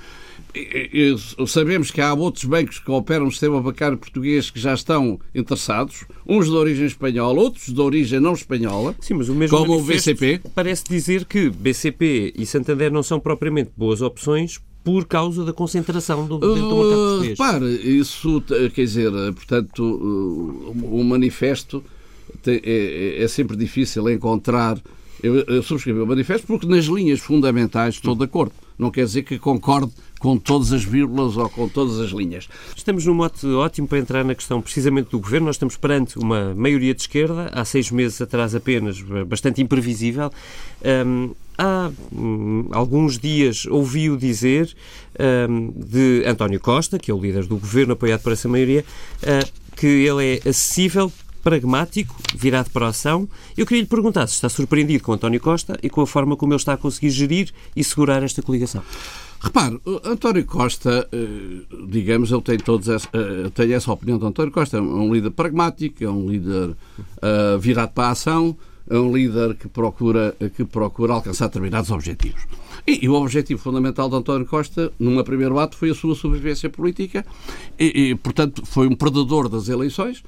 [1.48, 6.04] Sabemos que há outros bancos que operam no sistema bancário português que já estão interessados,
[6.28, 9.82] uns de origem espanhola, outros de origem não espanhola, Sim, mas o mesmo como o
[9.82, 10.42] BCP.
[10.54, 16.28] Parece dizer que BCP e Santander não são propriamente boas opções por causa da concentração
[16.28, 17.40] do, dentro do mercado português.
[17.40, 18.44] Repare, isso
[18.74, 21.82] quer dizer, portanto, o manifesto
[22.50, 24.78] é, é, é sempre difícil encontrar.
[25.22, 28.54] Eu, eu subscrevi o manifesto porque nas linhas fundamentais estou de acordo.
[28.78, 32.48] Não quer dizer que concorde com todas as vírgulas ou com todas as linhas.
[32.76, 35.48] Estamos num mote ótimo para entrar na questão precisamente do governo.
[35.48, 40.32] Nós estamos perante uma maioria de esquerda, há seis meses atrás apenas, bastante imprevisível.
[41.06, 44.76] Um, há um, alguns dias ouvi-o dizer
[45.50, 48.86] um, de António Costa, que é o líder do governo apoiado por essa maioria,
[49.24, 53.28] uh, que ele é acessível pragmático, virado para a ação.
[53.58, 56.54] Eu queria lhe perguntar se está surpreendido com António Costa e com a forma como
[56.54, 58.84] ele está a conseguir gerir e segurar esta coligação.
[59.44, 64.52] Repare, António Costa, eh, digamos, eu tenho, todos essa, eh, tenho essa opinião de António
[64.52, 68.56] Costa, é um líder pragmático, é um líder uh, virado para a ação,
[68.88, 72.42] é um líder que procura, que procura alcançar determinados objetivos.
[72.86, 76.70] E, e, o objetivo fundamental de António Costa, numa primeiro ato, foi a sua sobrevivência
[76.70, 77.26] política
[77.80, 80.24] e, e, portanto, foi um predador das eleições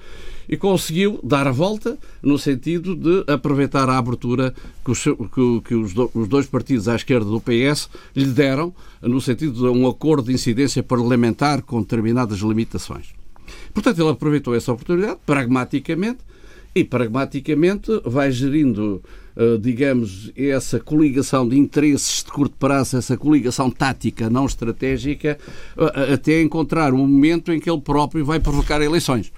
[0.47, 5.75] e conseguiu dar a volta no sentido de aproveitar a abertura que os, que, que
[5.75, 9.87] os, do, os dois partidos à esquerda do PS lhe deram no sentido de um
[9.87, 13.13] acordo de incidência parlamentar com determinadas limitações.
[13.73, 16.19] Portanto, ele aproveitou essa oportunidade pragmaticamente
[16.75, 19.01] e pragmaticamente vai gerindo,
[19.61, 25.37] digamos, essa coligação de interesses de curto prazo, essa coligação tática, não estratégica,
[25.77, 29.31] eh, até encontrar um momento em que ele próprio vai provocar eleições.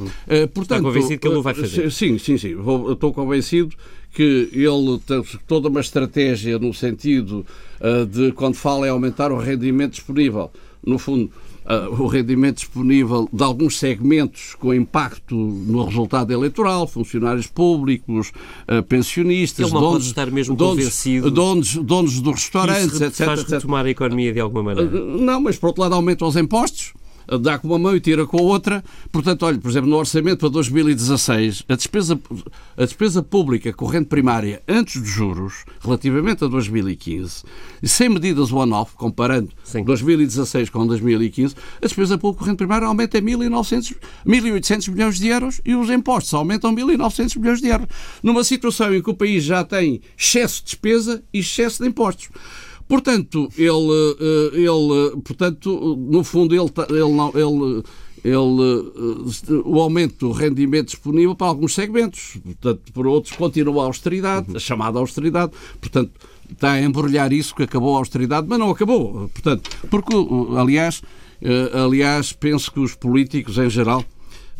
[0.00, 1.90] Uh, portanto, Está convencido que ele o vai fazer?
[1.90, 2.54] Sim, sim, sim.
[2.54, 3.74] Vou, estou convencido
[4.14, 7.44] que ele tem toda uma estratégia no sentido
[7.80, 10.50] uh, de, quando fala em aumentar o rendimento disponível,
[10.84, 11.30] no fundo,
[11.98, 18.32] o rendimento disponível de alguns segmentos com impacto no resultado eleitoral, funcionários públicos,
[18.68, 23.26] uh, pensionistas, Ele não donos, pode estar mesmo donos, convencido donos, donos dos restaurantes, etc.
[23.26, 24.90] faz retomar a economia de alguma maneira.
[24.90, 26.92] não, mas por outro lado aumentam os impostos
[27.40, 28.84] dá com uma mão e tira com a outra.
[29.10, 32.20] Portanto, olha, por exemplo, no orçamento para 2016, a despesa,
[32.76, 37.44] a despesa pública corrente primária antes dos juros, relativamente a 2015,
[37.82, 39.84] sem medidas one-off, comparando Sim.
[39.84, 45.74] 2016 com 2015, a despesa pública corrente primária aumenta em 1.800 milhões de euros e
[45.74, 47.86] os impostos aumentam 1.900 milhões de euros.
[48.22, 52.28] Numa situação em que o país já tem excesso de despesa e excesso de impostos.
[52.90, 54.16] Portanto, ele,
[54.52, 57.84] ele portanto, no fundo, ele, ele, não, ele
[58.22, 64.54] ele, o aumento do rendimento disponível para alguns segmentos, portanto, por outros continua a austeridade,
[64.54, 66.10] a chamada austeridade, portanto,
[66.50, 70.14] está a embrulhar isso que acabou a austeridade, mas não acabou, portanto, porque,
[70.58, 71.00] aliás,
[71.40, 74.04] eh, aliás, penso que os políticos em geral,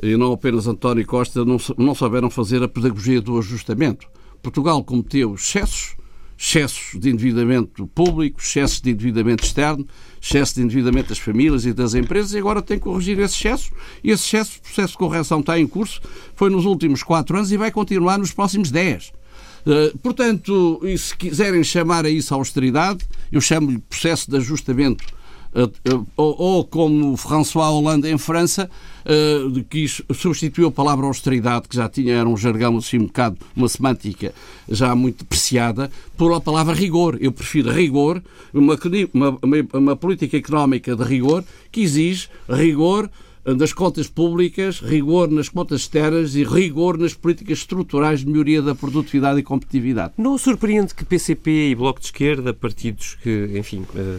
[0.03, 4.07] e não apenas António Costa, não, não souberam fazer a pedagogia do ajustamento.
[4.43, 5.95] Portugal cometeu excessos,
[6.40, 9.87] excessos de endividamento público, excessos de endividamento externo,
[10.20, 13.70] excesso de endividamento das famílias e das empresas e agora tem que corrigir esse excesso.
[14.03, 16.00] E esse excesso, o processo de correção está em curso,
[16.35, 19.12] foi nos últimos quatro anos e vai continuar nos próximos dez.
[19.66, 25.05] Uh, portanto, e se quiserem chamar a isso austeridade, eu chamo-lhe processo de ajustamento
[26.17, 28.71] ou, como François Hollande em França,
[29.05, 33.39] uh, quis, substituiu a palavra austeridade, que já tinha, era um jargão assim um bocado,
[33.57, 34.33] uma semântica
[34.69, 37.19] já muito depreciada, por a palavra rigor.
[37.21, 38.23] Eu prefiro rigor,
[38.55, 38.79] uma,
[39.13, 39.39] uma,
[39.73, 43.11] uma política económica de rigor, que exige rigor
[43.57, 48.75] das contas públicas, rigor nas contas externas e rigor nas políticas estruturais de melhoria da
[48.75, 50.13] produtividade e competitividade.
[50.19, 54.19] Não surpreende que PCP e Bloco de Esquerda, partidos que, enfim, eh,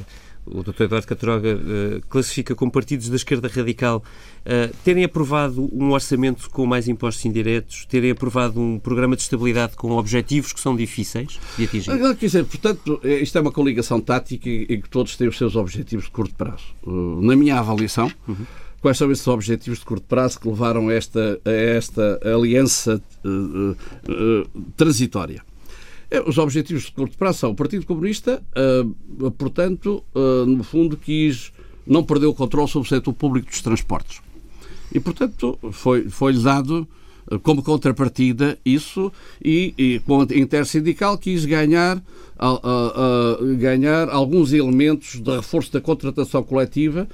[0.52, 0.84] o Dr.
[0.84, 4.04] Eduardo Catroga uh, classifica como partidos da esquerda radical,
[4.46, 9.76] uh, terem aprovado um orçamento com mais impostos indiretos, terem aprovado um programa de estabilidade
[9.76, 11.92] com objetivos que são difíceis de atingir?
[12.16, 15.56] Quer dizer, portanto, é, isto é uma coligação tática e que todos têm os seus
[15.56, 16.64] objetivos de curto prazo.
[16.84, 18.46] Uh, na minha avaliação, uhum.
[18.82, 23.02] quais são esses objetivos de curto prazo que levaram esta, a esta aliança
[24.76, 25.44] transitória?
[26.12, 30.98] É, os objetivos de curto prazo são o Partido Comunista, uh, portanto, uh, no fundo,
[30.98, 31.54] quis
[31.88, 34.22] não perder o controle sobre o setor público dos transportes.
[34.94, 36.86] E, portanto, foi-lhe foi dado
[37.40, 39.12] como contrapartida isso
[39.44, 42.02] e, e com a intersindical quis ganhar,
[42.38, 47.08] a, a, a, ganhar alguns elementos de reforço da contratação coletiva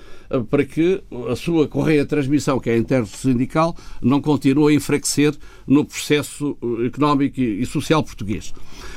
[0.49, 5.85] para que a sua correia de transmissão, que é intersindical, não continue a enfraquecer no
[5.85, 8.53] processo económico e social português.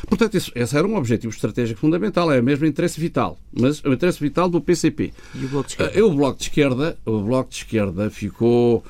[0.08, 4.20] Portanto, isso, esse era um objetivo estratégico fundamental, é mesmo interesse vital, mas o interesse
[4.20, 5.12] vital do PCP.
[5.34, 6.00] E o Bloco de Esquerda?
[6.02, 8.84] O Bloco de Esquerda, o Bloco de Esquerda ficou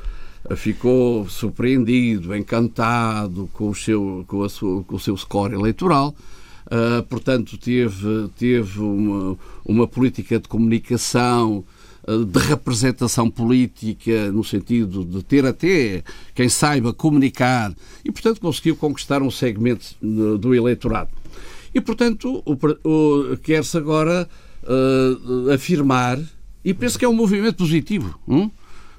[0.56, 6.14] ficou surpreendido, encantado com o seu, com a sua, com o seu score eleitoral.
[6.66, 11.64] Uh, portanto, teve, teve uma, uma política de comunicação,
[12.06, 17.74] uh, de representação política, no sentido de ter até quem saiba comunicar,
[18.04, 21.10] e, portanto, conseguiu conquistar um segmento do, do eleitorado.
[21.74, 22.52] E, portanto, o,
[22.88, 24.28] o, quer-se agora
[24.62, 26.20] uh, afirmar,
[26.64, 28.18] e penso que é um movimento positivo.
[28.28, 28.50] Hum?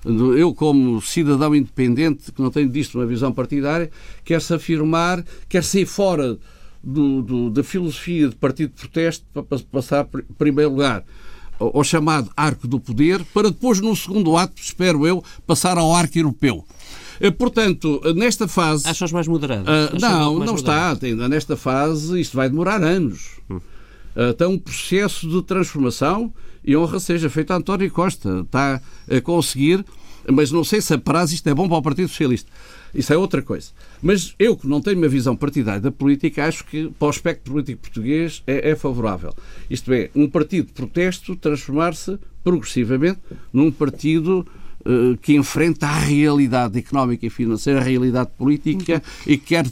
[0.06, 3.90] Eu, como cidadão independente, que não tenho disto uma visão partidária,
[4.24, 6.38] quer-se afirmar, quer sair fora
[6.84, 11.04] do, do, da filosofia de partido de protesto para passar, em primeiro lugar,
[11.60, 16.18] ao chamado arco do poder, para depois, no segundo ato, espero eu, passar ao arco
[16.18, 16.66] europeu.
[17.20, 18.88] Eh, portanto, nesta fase.
[18.88, 19.70] Achas mais moderado?
[19.70, 20.98] Uh, não, não está.
[21.00, 23.40] Ainda nesta fase, isto vai demorar anos.
[23.48, 23.58] Hum.
[24.16, 28.42] Uh, tem um processo de transformação e honra seja feita a António Costa.
[28.42, 29.86] Está a conseguir,
[30.30, 32.50] mas não sei se a prazo isto é bom para o Partido Socialista.
[32.94, 33.72] Isso é outra coisa.
[34.02, 37.52] Mas eu, que não tenho uma visão partidária da política, acho que para o aspecto
[37.52, 39.34] político português é, é favorável.
[39.70, 43.20] Isto é, um partido de protesto transformar-se progressivamente
[43.54, 44.46] num partido
[45.22, 49.66] que enfrenta a realidade económica e financeira, a realidade política e quer,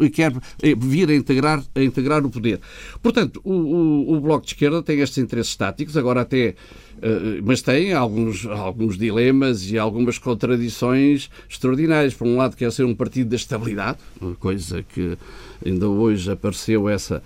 [0.00, 2.60] e quer eh, vir a integrar, a integrar o poder.
[3.02, 6.54] Portanto, o, o, o Bloco de Esquerda tem estes interesses táticos, agora até
[7.02, 12.14] eh, mas tem alguns, alguns dilemas e algumas contradições extraordinárias.
[12.14, 13.98] Por um lado, quer ser um partido da estabilidade,
[14.38, 15.16] coisa que
[15.64, 17.22] ainda hoje apareceu essa,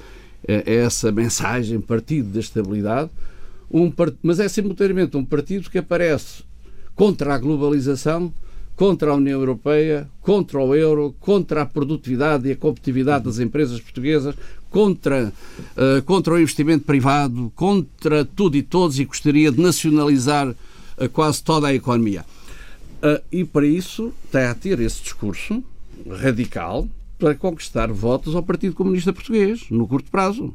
[0.46, 3.10] essa mensagem, partido da estabilidade,
[3.70, 3.92] um,
[4.22, 6.44] mas é simultaneamente um partido que aparece
[6.94, 8.32] contra a globalização,
[8.76, 13.80] contra a União Europeia, contra o euro, contra a produtividade e a competitividade das empresas
[13.80, 14.34] portuguesas,
[14.70, 15.32] contra,
[15.76, 21.42] uh, contra o investimento privado, contra tudo e todos e gostaria de nacionalizar uh, quase
[21.42, 22.24] toda a economia.
[22.96, 25.62] Uh, e para isso está a ter esse discurso
[26.08, 30.52] radical para conquistar votos ao Partido Comunista Português, no curto prazo.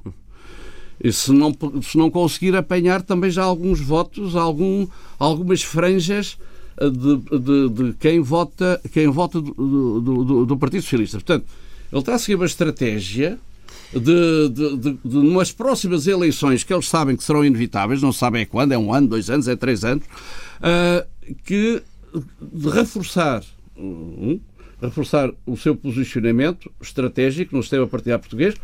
[1.01, 4.85] E se não, se não conseguir apanhar também já alguns votos, algum,
[5.17, 6.37] algumas franjas
[6.77, 11.17] eh, de, de, de quem vota, quem vota do, do, do, Partido Socialista.
[11.17, 11.45] Portanto,
[11.91, 13.39] ele está a seguir uma estratégia
[13.93, 18.71] de, de, numas próximas eleições que eles sabem que serão inevitáveis, não sabem é quando,
[18.71, 21.81] é um ano, dois anos, é três anos, uh, que
[22.41, 23.43] de reforçar,
[24.81, 28.55] reforçar o seu posicionamento estratégico no sistema partidário português,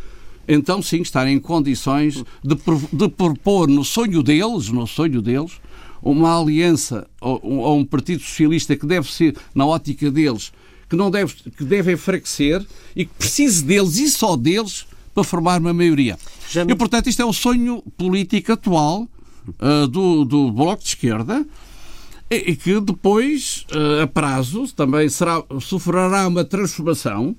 [0.48, 2.56] então sim estar em condições de,
[2.94, 5.54] de propor no sonho deles, no sonho deles,
[6.02, 10.52] uma aliança ou, um partido socialista que deve ser, na ótica deles,
[10.88, 12.66] que não deve, que deve enfraquecer
[12.96, 16.18] e que precise deles e só deles para formar uma maioria.
[16.54, 16.74] Me...
[16.74, 19.08] E, portanto, isto é o sonho político atual
[19.48, 21.46] uh, do, do Bloco de Esquerda
[22.30, 27.36] e que depois, uh, a prazo, também será, sofrerá uma transformação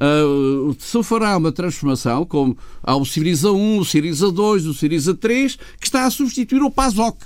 [0.00, 5.14] uh, se fará uma transformação, como há o Siriza 1, o Siriza 2, o Siriza
[5.14, 7.18] 3, que está a substituir o PASOK,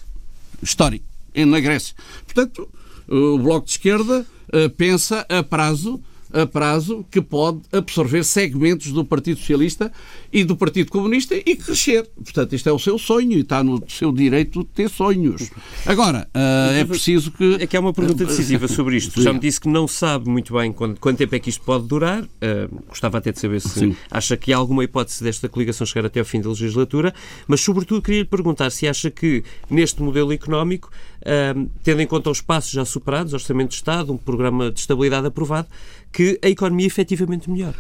[0.63, 1.05] histórico,
[1.35, 1.95] na Grécia.
[2.25, 2.69] Portanto,
[3.09, 6.01] o Bloco de Esquerda uh, pensa a prazo
[6.33, 9.93] a prazo que pode absorver segmentos do Partido Socialista
[10.33, 12.09] e do Partido Comunista e crescer.
[12.23, 15.51] Portanto, isto é o seu sonho e está no seu direito de ter sonhos.
[15.85, 17.55] Agora, uh, é preciso que.
[17.61, 19.21] É que há uma pergunta decisiva sobre isto.
[19.21, 21.87] Já me disse que não sabe muito bem quanto, quanto tempo é que isto pode
[21.87, 22.23] durar.
[22.23, 23.97] Uh, gostava até de saber se Sim.
[24.11, 27.15] acha que há alguma hipótese desta coligação chegar até ao fim da legislatura,
[27.47, 30.91] mas, sobretudo, queria lhe perguntar se acha que neste modelo económico,
[31.23, 35.27] uh, tendo em conta os passos já superados, Orçamento de Estado, um programa de estabilidade
[35.27, 35.69] aprovado,
[36.13, 37.75] que a economia efetivamente melhor.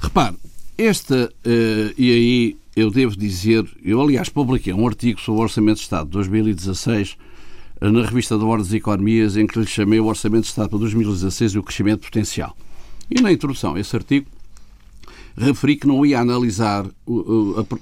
[0.00, 0.36] Repare,
[0.76, 5.76] esta, uh, e aí eu devo dizer, eu aliás publiquei um artigo sobre o Orçamento
[5.76, 7.16] de Estado de 2016
[7.80, 10.70] uh, na revista da Ordem das Economias, em que lhe chamei o Orçamento de Estado
[10.70, 12.56] para 2016 e o crescimento potencial.
[13.10, 14.26] E na introdução a esse artigo
[15.36, 16.86] referi que não ia analisar,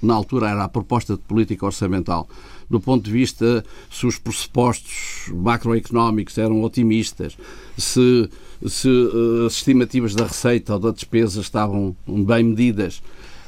[0.02, 2.28] na altura era a proposta de política orçamental,
[2.68, 7.36] do ponto de vista se os pressupostos macroeconómicos eram otimistas,
[7.76, 8.28] se,
[8.66, 13.02] se uh, as estimativas da receita ou da despesa estavam bem medidas,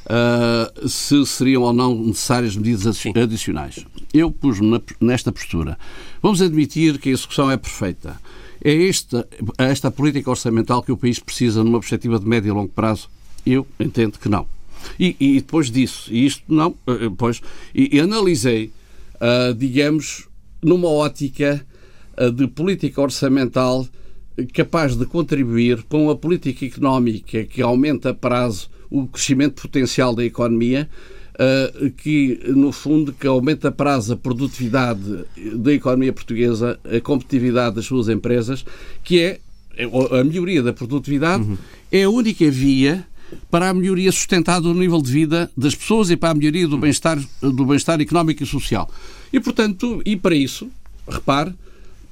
[0.07, 3.13] uh, se seriam ou não necessárias medidas Sim.
[3.17, 3.85] adicionais.
[4.13, 5.79] Eu pus-me nesta postura.
[6.23, 8.21] Vamos admitir que a execução é perfeita.
[8.63, 12.69] É esta, esta política orçamental que o país precisa numa perspectiva de médio e longo
[12.69, 13.09] prazo?
[13.47, 14.47] Eu entendo que não.
[14.99, 17.41] E, e depois disso, e isto não, eh, pois,
[17.75, 18.71] e, e analisei
[19.21, 20.27] uh, digamos,
[20.63, 21.65] numa ótica
[22.19, 23.87] uh, de política orçamental
[24.53, 30.25] capaz de contribuir com a política económica que aumenta a prazo o crescimento potencial da
[30.25, 30.89] economia,
[31.35, 35.25] uh, que, no fundo, que aumenta a prazo a produtividade
[35.55, 38.65] da economia portuguesa, a competitividade das suas empresas,
[39.05, 39.41] que é
[40.19, 41.57] a melhoria da produtividade, uhum.
[41.91, 43.07] é a única via
[43.51, 46.77] para a melhoria sustentada do nível de vida das pessoas e para a melhoria do
[46.77, 48.91] bem-estar do bem-estar económico e social.
[49.33, 50.69] E portanto, e para isso,
[51.09, 51.55] repare,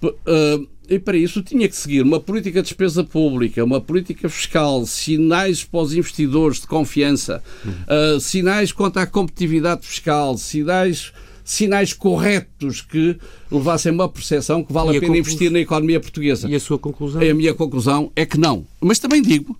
[0.02, 4.86] uh, e para isso tinha que seguir uma política de despesa pública, uma política fiscal,
[4.86, 11.12] sinais para os investidores de confiança, uh, sinais quanto à competitividade fiscal, sinais
[11.44, 13.16] sinais corretos que
[13.50, 16.46] levassem uma percepção que vale a, a pena investir na economia portuguesa.
[16.46, 17.22] E a sua conclusão?
[17.22, 18.66] A minha conclusão é que não.
[18.78, 19.58] Mas também digo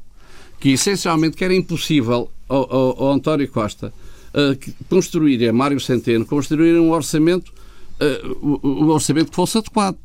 [0.61, 3.93] que essencialmente que era impossível ao, ao, ao António Costa
[4.35, 7.53] uh, construir, a Mário Centeno, construir um orçamento,
[8.01, 9.97] uh, um orçamento que fosse adequado,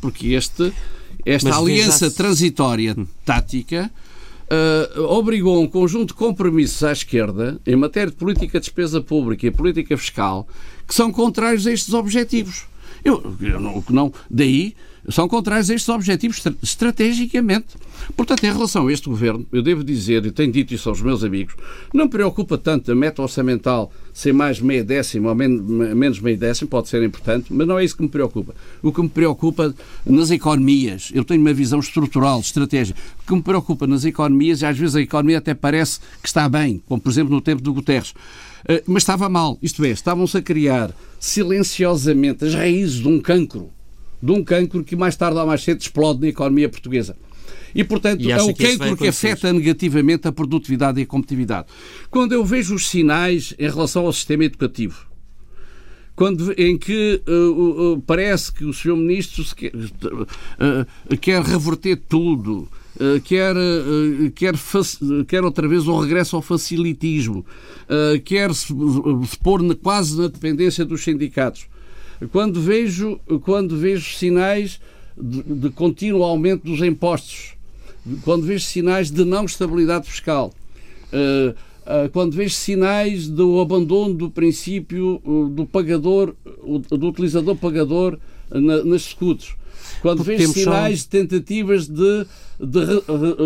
[0.00, 0.72] porque este,
[1.24, 3.90] esta Mas aliança transitória tática
[4.48, 9.46] uh, obrigou um conjunto de compromissos à esquerda em matéria de política de despesa pública
[9.46, 10.46] e política fiscal
[10.86, 12.66] que são contrários a estes objetivos.
[13.04, 14.74] Eu, eu não, não, daí
[15.10, 17.66] são contrários a estes objetivos estrategicamente.
[18.16, 21.24] Portanto, em relação a este governo, eu devo dizer, e tenho dito isso aos meus
[21.24, 21.54] amigos,
[21.92, 26.70] não me preocupa tanto a meta orçamental ser mais meia décima ou menos meia décima,
[26.70, 28.54] pode ser importante, mas não é isso que me preocupa.
[28.82, 29.74] O que me preocupa
[30.06, 34.66] nas economias, eu tenho uma visão estrutural, estratégica, o que me preocupa nas economias, e
[34.66, 37.74] às vezes a economia até parece que está bem, como por exemplo no tempo do
[37.74, 38.14] Guterres,
[38.66, 39.58] eh, mas estava mal.
[39.62, 43.70] Isto é, estavam-se a criar silenciosamente as raízes de um cancro
[44.22, 47.16] de um cancro que mais tarde ou mais cedo explode na economia portuguesa.
[47.74, 51.68] E, portanto, e é o cancro que, afeta negativamente a produtividade e a competitividade.
[52.10, 55.06] Quando eu vejo os sinais em relação ao sistema educativo,
[56.16, 58.96] quando, em que uh, uh, parece que o Sr.
[58.96, 62.68] Ministro quer, uh, quer reverter tudo,
[63.22, 63.54] quer,
[64.34, 64.54] quer,
[65.28, 67.46] quer outra vez um regresso ao facilitismo,
[68.24, 68.74] quer se,
[69.28, 71.68] se pôr na, quase na dependência dos sindicatos
[72.26, 74.80] quando vejo, quando vejo sinais
[75.16, 77.54] de, de contínuo aumento dos impostos,
[78.24, 80.52] quando vejo sinais de não estabilidade fiscal,
[81.12, 86.34] uh, uh, quando vejo sinais do abandono do princípio uh, do pagador,
[86.90, 88.18] do utilizador pagador
[88.50, 89.54] na, nas escudos,
[90.00, 92.26] quando Porque vejo sinais de tentativas de,
[92.58, 92.86] de,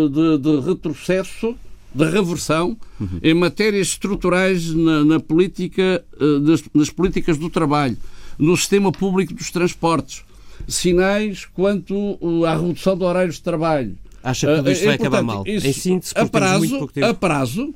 [0.09, 1.55] de, de retrocesso
[1.93, 3.19] de reversão uhum.
[3.21, 6.03] em matérias estruturais na, na política,
[6.41, 7.95] nas, nas políticas do trabalho,
[8.37, 10.23] no sistema público dos transportes.
[10.67, 13.97] Sinais quanto à redução de horários de trabalho.
[14.23, 15.43] Acha que tudo isto vai acabar mal?
[15.45, 17.73] Isso, em síntese, a prazo, a prazo,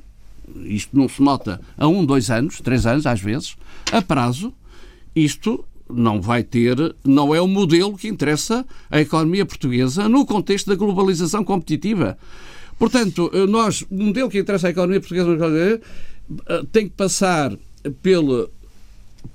[0.64, 3.56] isto não se nota a um, dois anos, três anos às vezes,
[3.92, 4.52] a prazo,
[5.14, 10.68] isto não vai ter, não é o modelo que interessa à economia portuguesa no contexto
[10.68, 12.16] da globalização competitiva.
[12.78, 15.80] Portanto, nós, o modelo que interessa à economia portuguesa
[16.46, 17.56] eh, tem que passar
[18.02, 18.50] pelo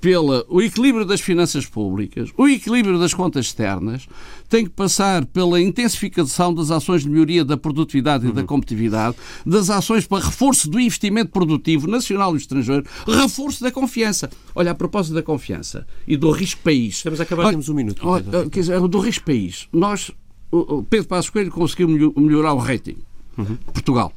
[0.00, 4.06] pelo equilíbrio das finanças públicas, o equilíbrio das contas externas,
[4.48, 8.46] tem que passar pela intensificação das ações de melhoria da produtividade e da uhum.
[8.46, 14.30] competitividade, das ações para reforço do investimento produtivo nacional e estrangeiro, reforço da confiança.
[14.54, 16.96] Olha, a propósito da confiança e do risco país.
[16.96, 18.06] Estamos a acabar, temos um minuto.
[18.06, 19.68] Olha, quer dizer, do risco país.
[19.72, 20.10] Nós,
[20.50, 22.96] o Pedro Passos Coelho conseguiu melhorar o rating.
[23.36, 23.56] Uhum.
[23.72, 24.12] Portugal.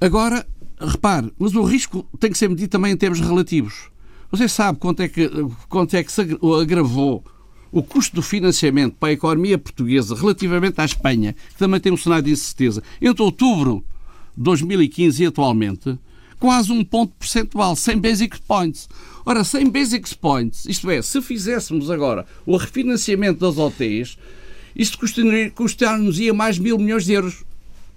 [0.00, 0.46] Agora,
[0.78, 3.93] repare, mas o risco tem que ser medido também em termos relativos.
[4.34, 5.30] Você sabe quanto é que,
[5.68, 6.20] quanto é que se
[6.60, 7.24] agravou
[7.70, 11.96] o custo do financiamento para a economia portuguesa relativamente à Espanha, que também tem um
[11.96, 13.84] cenário de incerteza, entre outubro
[14.36, 15.96] de 2015 e atualmente,
[16.40, 18.88] quase um ponto percentual, 100 basic points.
[19.24, 24.18] Ora, 100 basic points, isto é, se fizéssemos agora o refinanciamento das OTs,
[24.74, 24.98] isto
[25.54, 27.44] custar-nos-ia mais mil milhões de euros.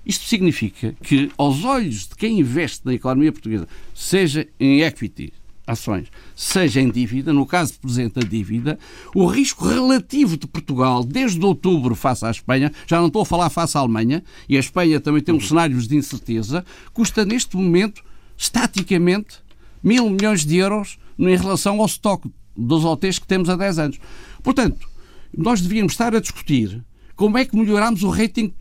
[0.06, 5.34] Isto significa que, aos olhos de quem investe na economia portuguesa, seja em equity,
[5.68, 8.80] ações, seja em dívida, no caso presente da dívida,
[9.14, 13.50] o risco relativo de Portugal, desde outubro face à Espanha, já não estou a falar
[13.50, 18.02] face à Alemanha, e a Espanha também tem um cenário de incerteza, custa neste momento,
[18.38, 19.40] estaticamente,
[19.84, 24.00] mil milhões de euros em relação ao estoque dos hotéis que temos há 10 anos.
[24.42, 24.88] Portanto,
[25.36, 26.84] nós devíamos estar a discutir
[27.16, 28.54] como é que melhoramos o rating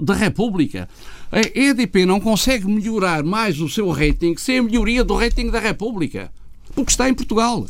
[0.00, 0.88] da República.
[1.30, 5.60] A EDP não consegue melhorar mais o seu rating sem a melhoria do rating da
[5.60, 6.32] República
[6.74, 7.66] porque está em Portugal.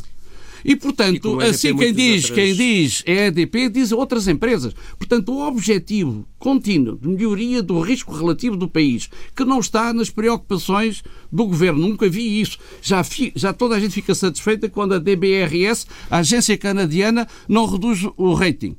[0.63, 2.35] E, portanto, e assim quem diz, outras...
[2.35, 4.73] quem diz é a EDP, diz outras empresas.
[4.97, 10.09] Portanto, o objetivo contínuo de melhoria do risco relativo do país, que não está nas
[10.09, 12.57] preocupações do governo, nunca vi isso.
[12.81, 17.65] Já, fi, já toda a gente fica satisfeita quando a DBRS, a agência canadiana, não
[17.65, 18.75] reduz o rating.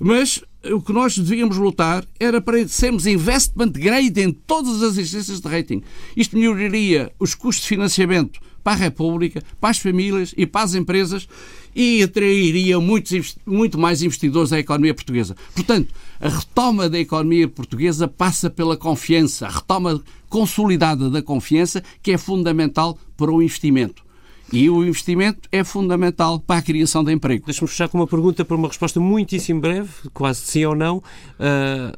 [0.00, 5.40] Mas o que nós devíamos lutar era para sermos investment grade em todas as agências
[5.40, 5.82] de rating.
[6.16, 10.74] Isto melhoraria os custos de financiamento para a República, para as famílias e para as
[10.74, 11.28] empresas
[11.74, 15.36] e atrairia muitos, muito mais investidores à economia portuguesa.
[15.54, 22.10] Portanto, a retoma da economia portuguesa passa pela confiança, a retoma consolidada da confiança, que
[22.10, 24.07] é fundamental para o investimento.
[24.52, 27.44] E o investimento é fundamental para a criação de emprego.
[27.44, 30.98] Deixa-me fechar com uma pergunta para uma resposta muitíssimo breve, quase sim ou não.
[30.98, 31.96] Uh,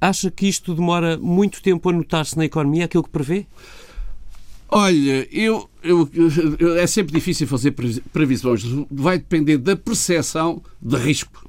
[0.00, 3.46] acha que isto demora muito tempo a notar-se na economia, aquilo que prevê?
[4.68, 6.10] Olha, eu, eu,
[6.58, 7.70] eu, é sempre difícil fazer
[8.12, 8.62] previsões.
[8.90, 11.48] Vai depender da percepção de risco.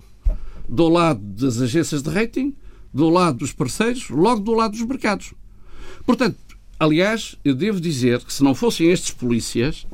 [0.68, 2.56] Do lado das agências de rating,
[2.94, 5.34] do lado dos parceiros, logo do lado dos mercados.
[6.06, 6.38] Portanto,
[6.80, 9.86] aliás, eu devo dizer que se não fossem estes polícias,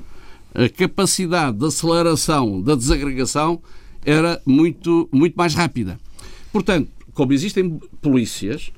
[0.54, 3.62] a capacidade de aceleração da desagregação
[4.06, 6.00] era muito, muito mais rápida.
[6.54, 8.72] Portanto, como existem polícias,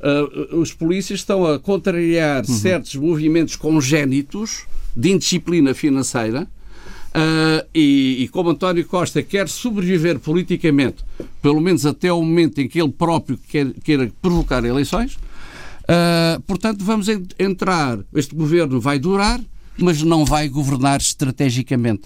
[0.00, 2.56] uh, os polícias estão a contrariar uhum.
[2.56, 4.64] certos movimentos congénitos
[4.96, 11.04] de indisciplina financeira uh, e, e, como António Costa quer sobreviver politicamente,
[11.42, 15.18] pelo menos até o momento em que ele próprio quer, queira provocar eleições,
[15.90, 17.06] uh, portanto, vamos
[17.38, 17.98] entrar.
[18.14, 19.40] Este governo vai durar,
[19.76, 22.02] mas não vai governar estrategicamente.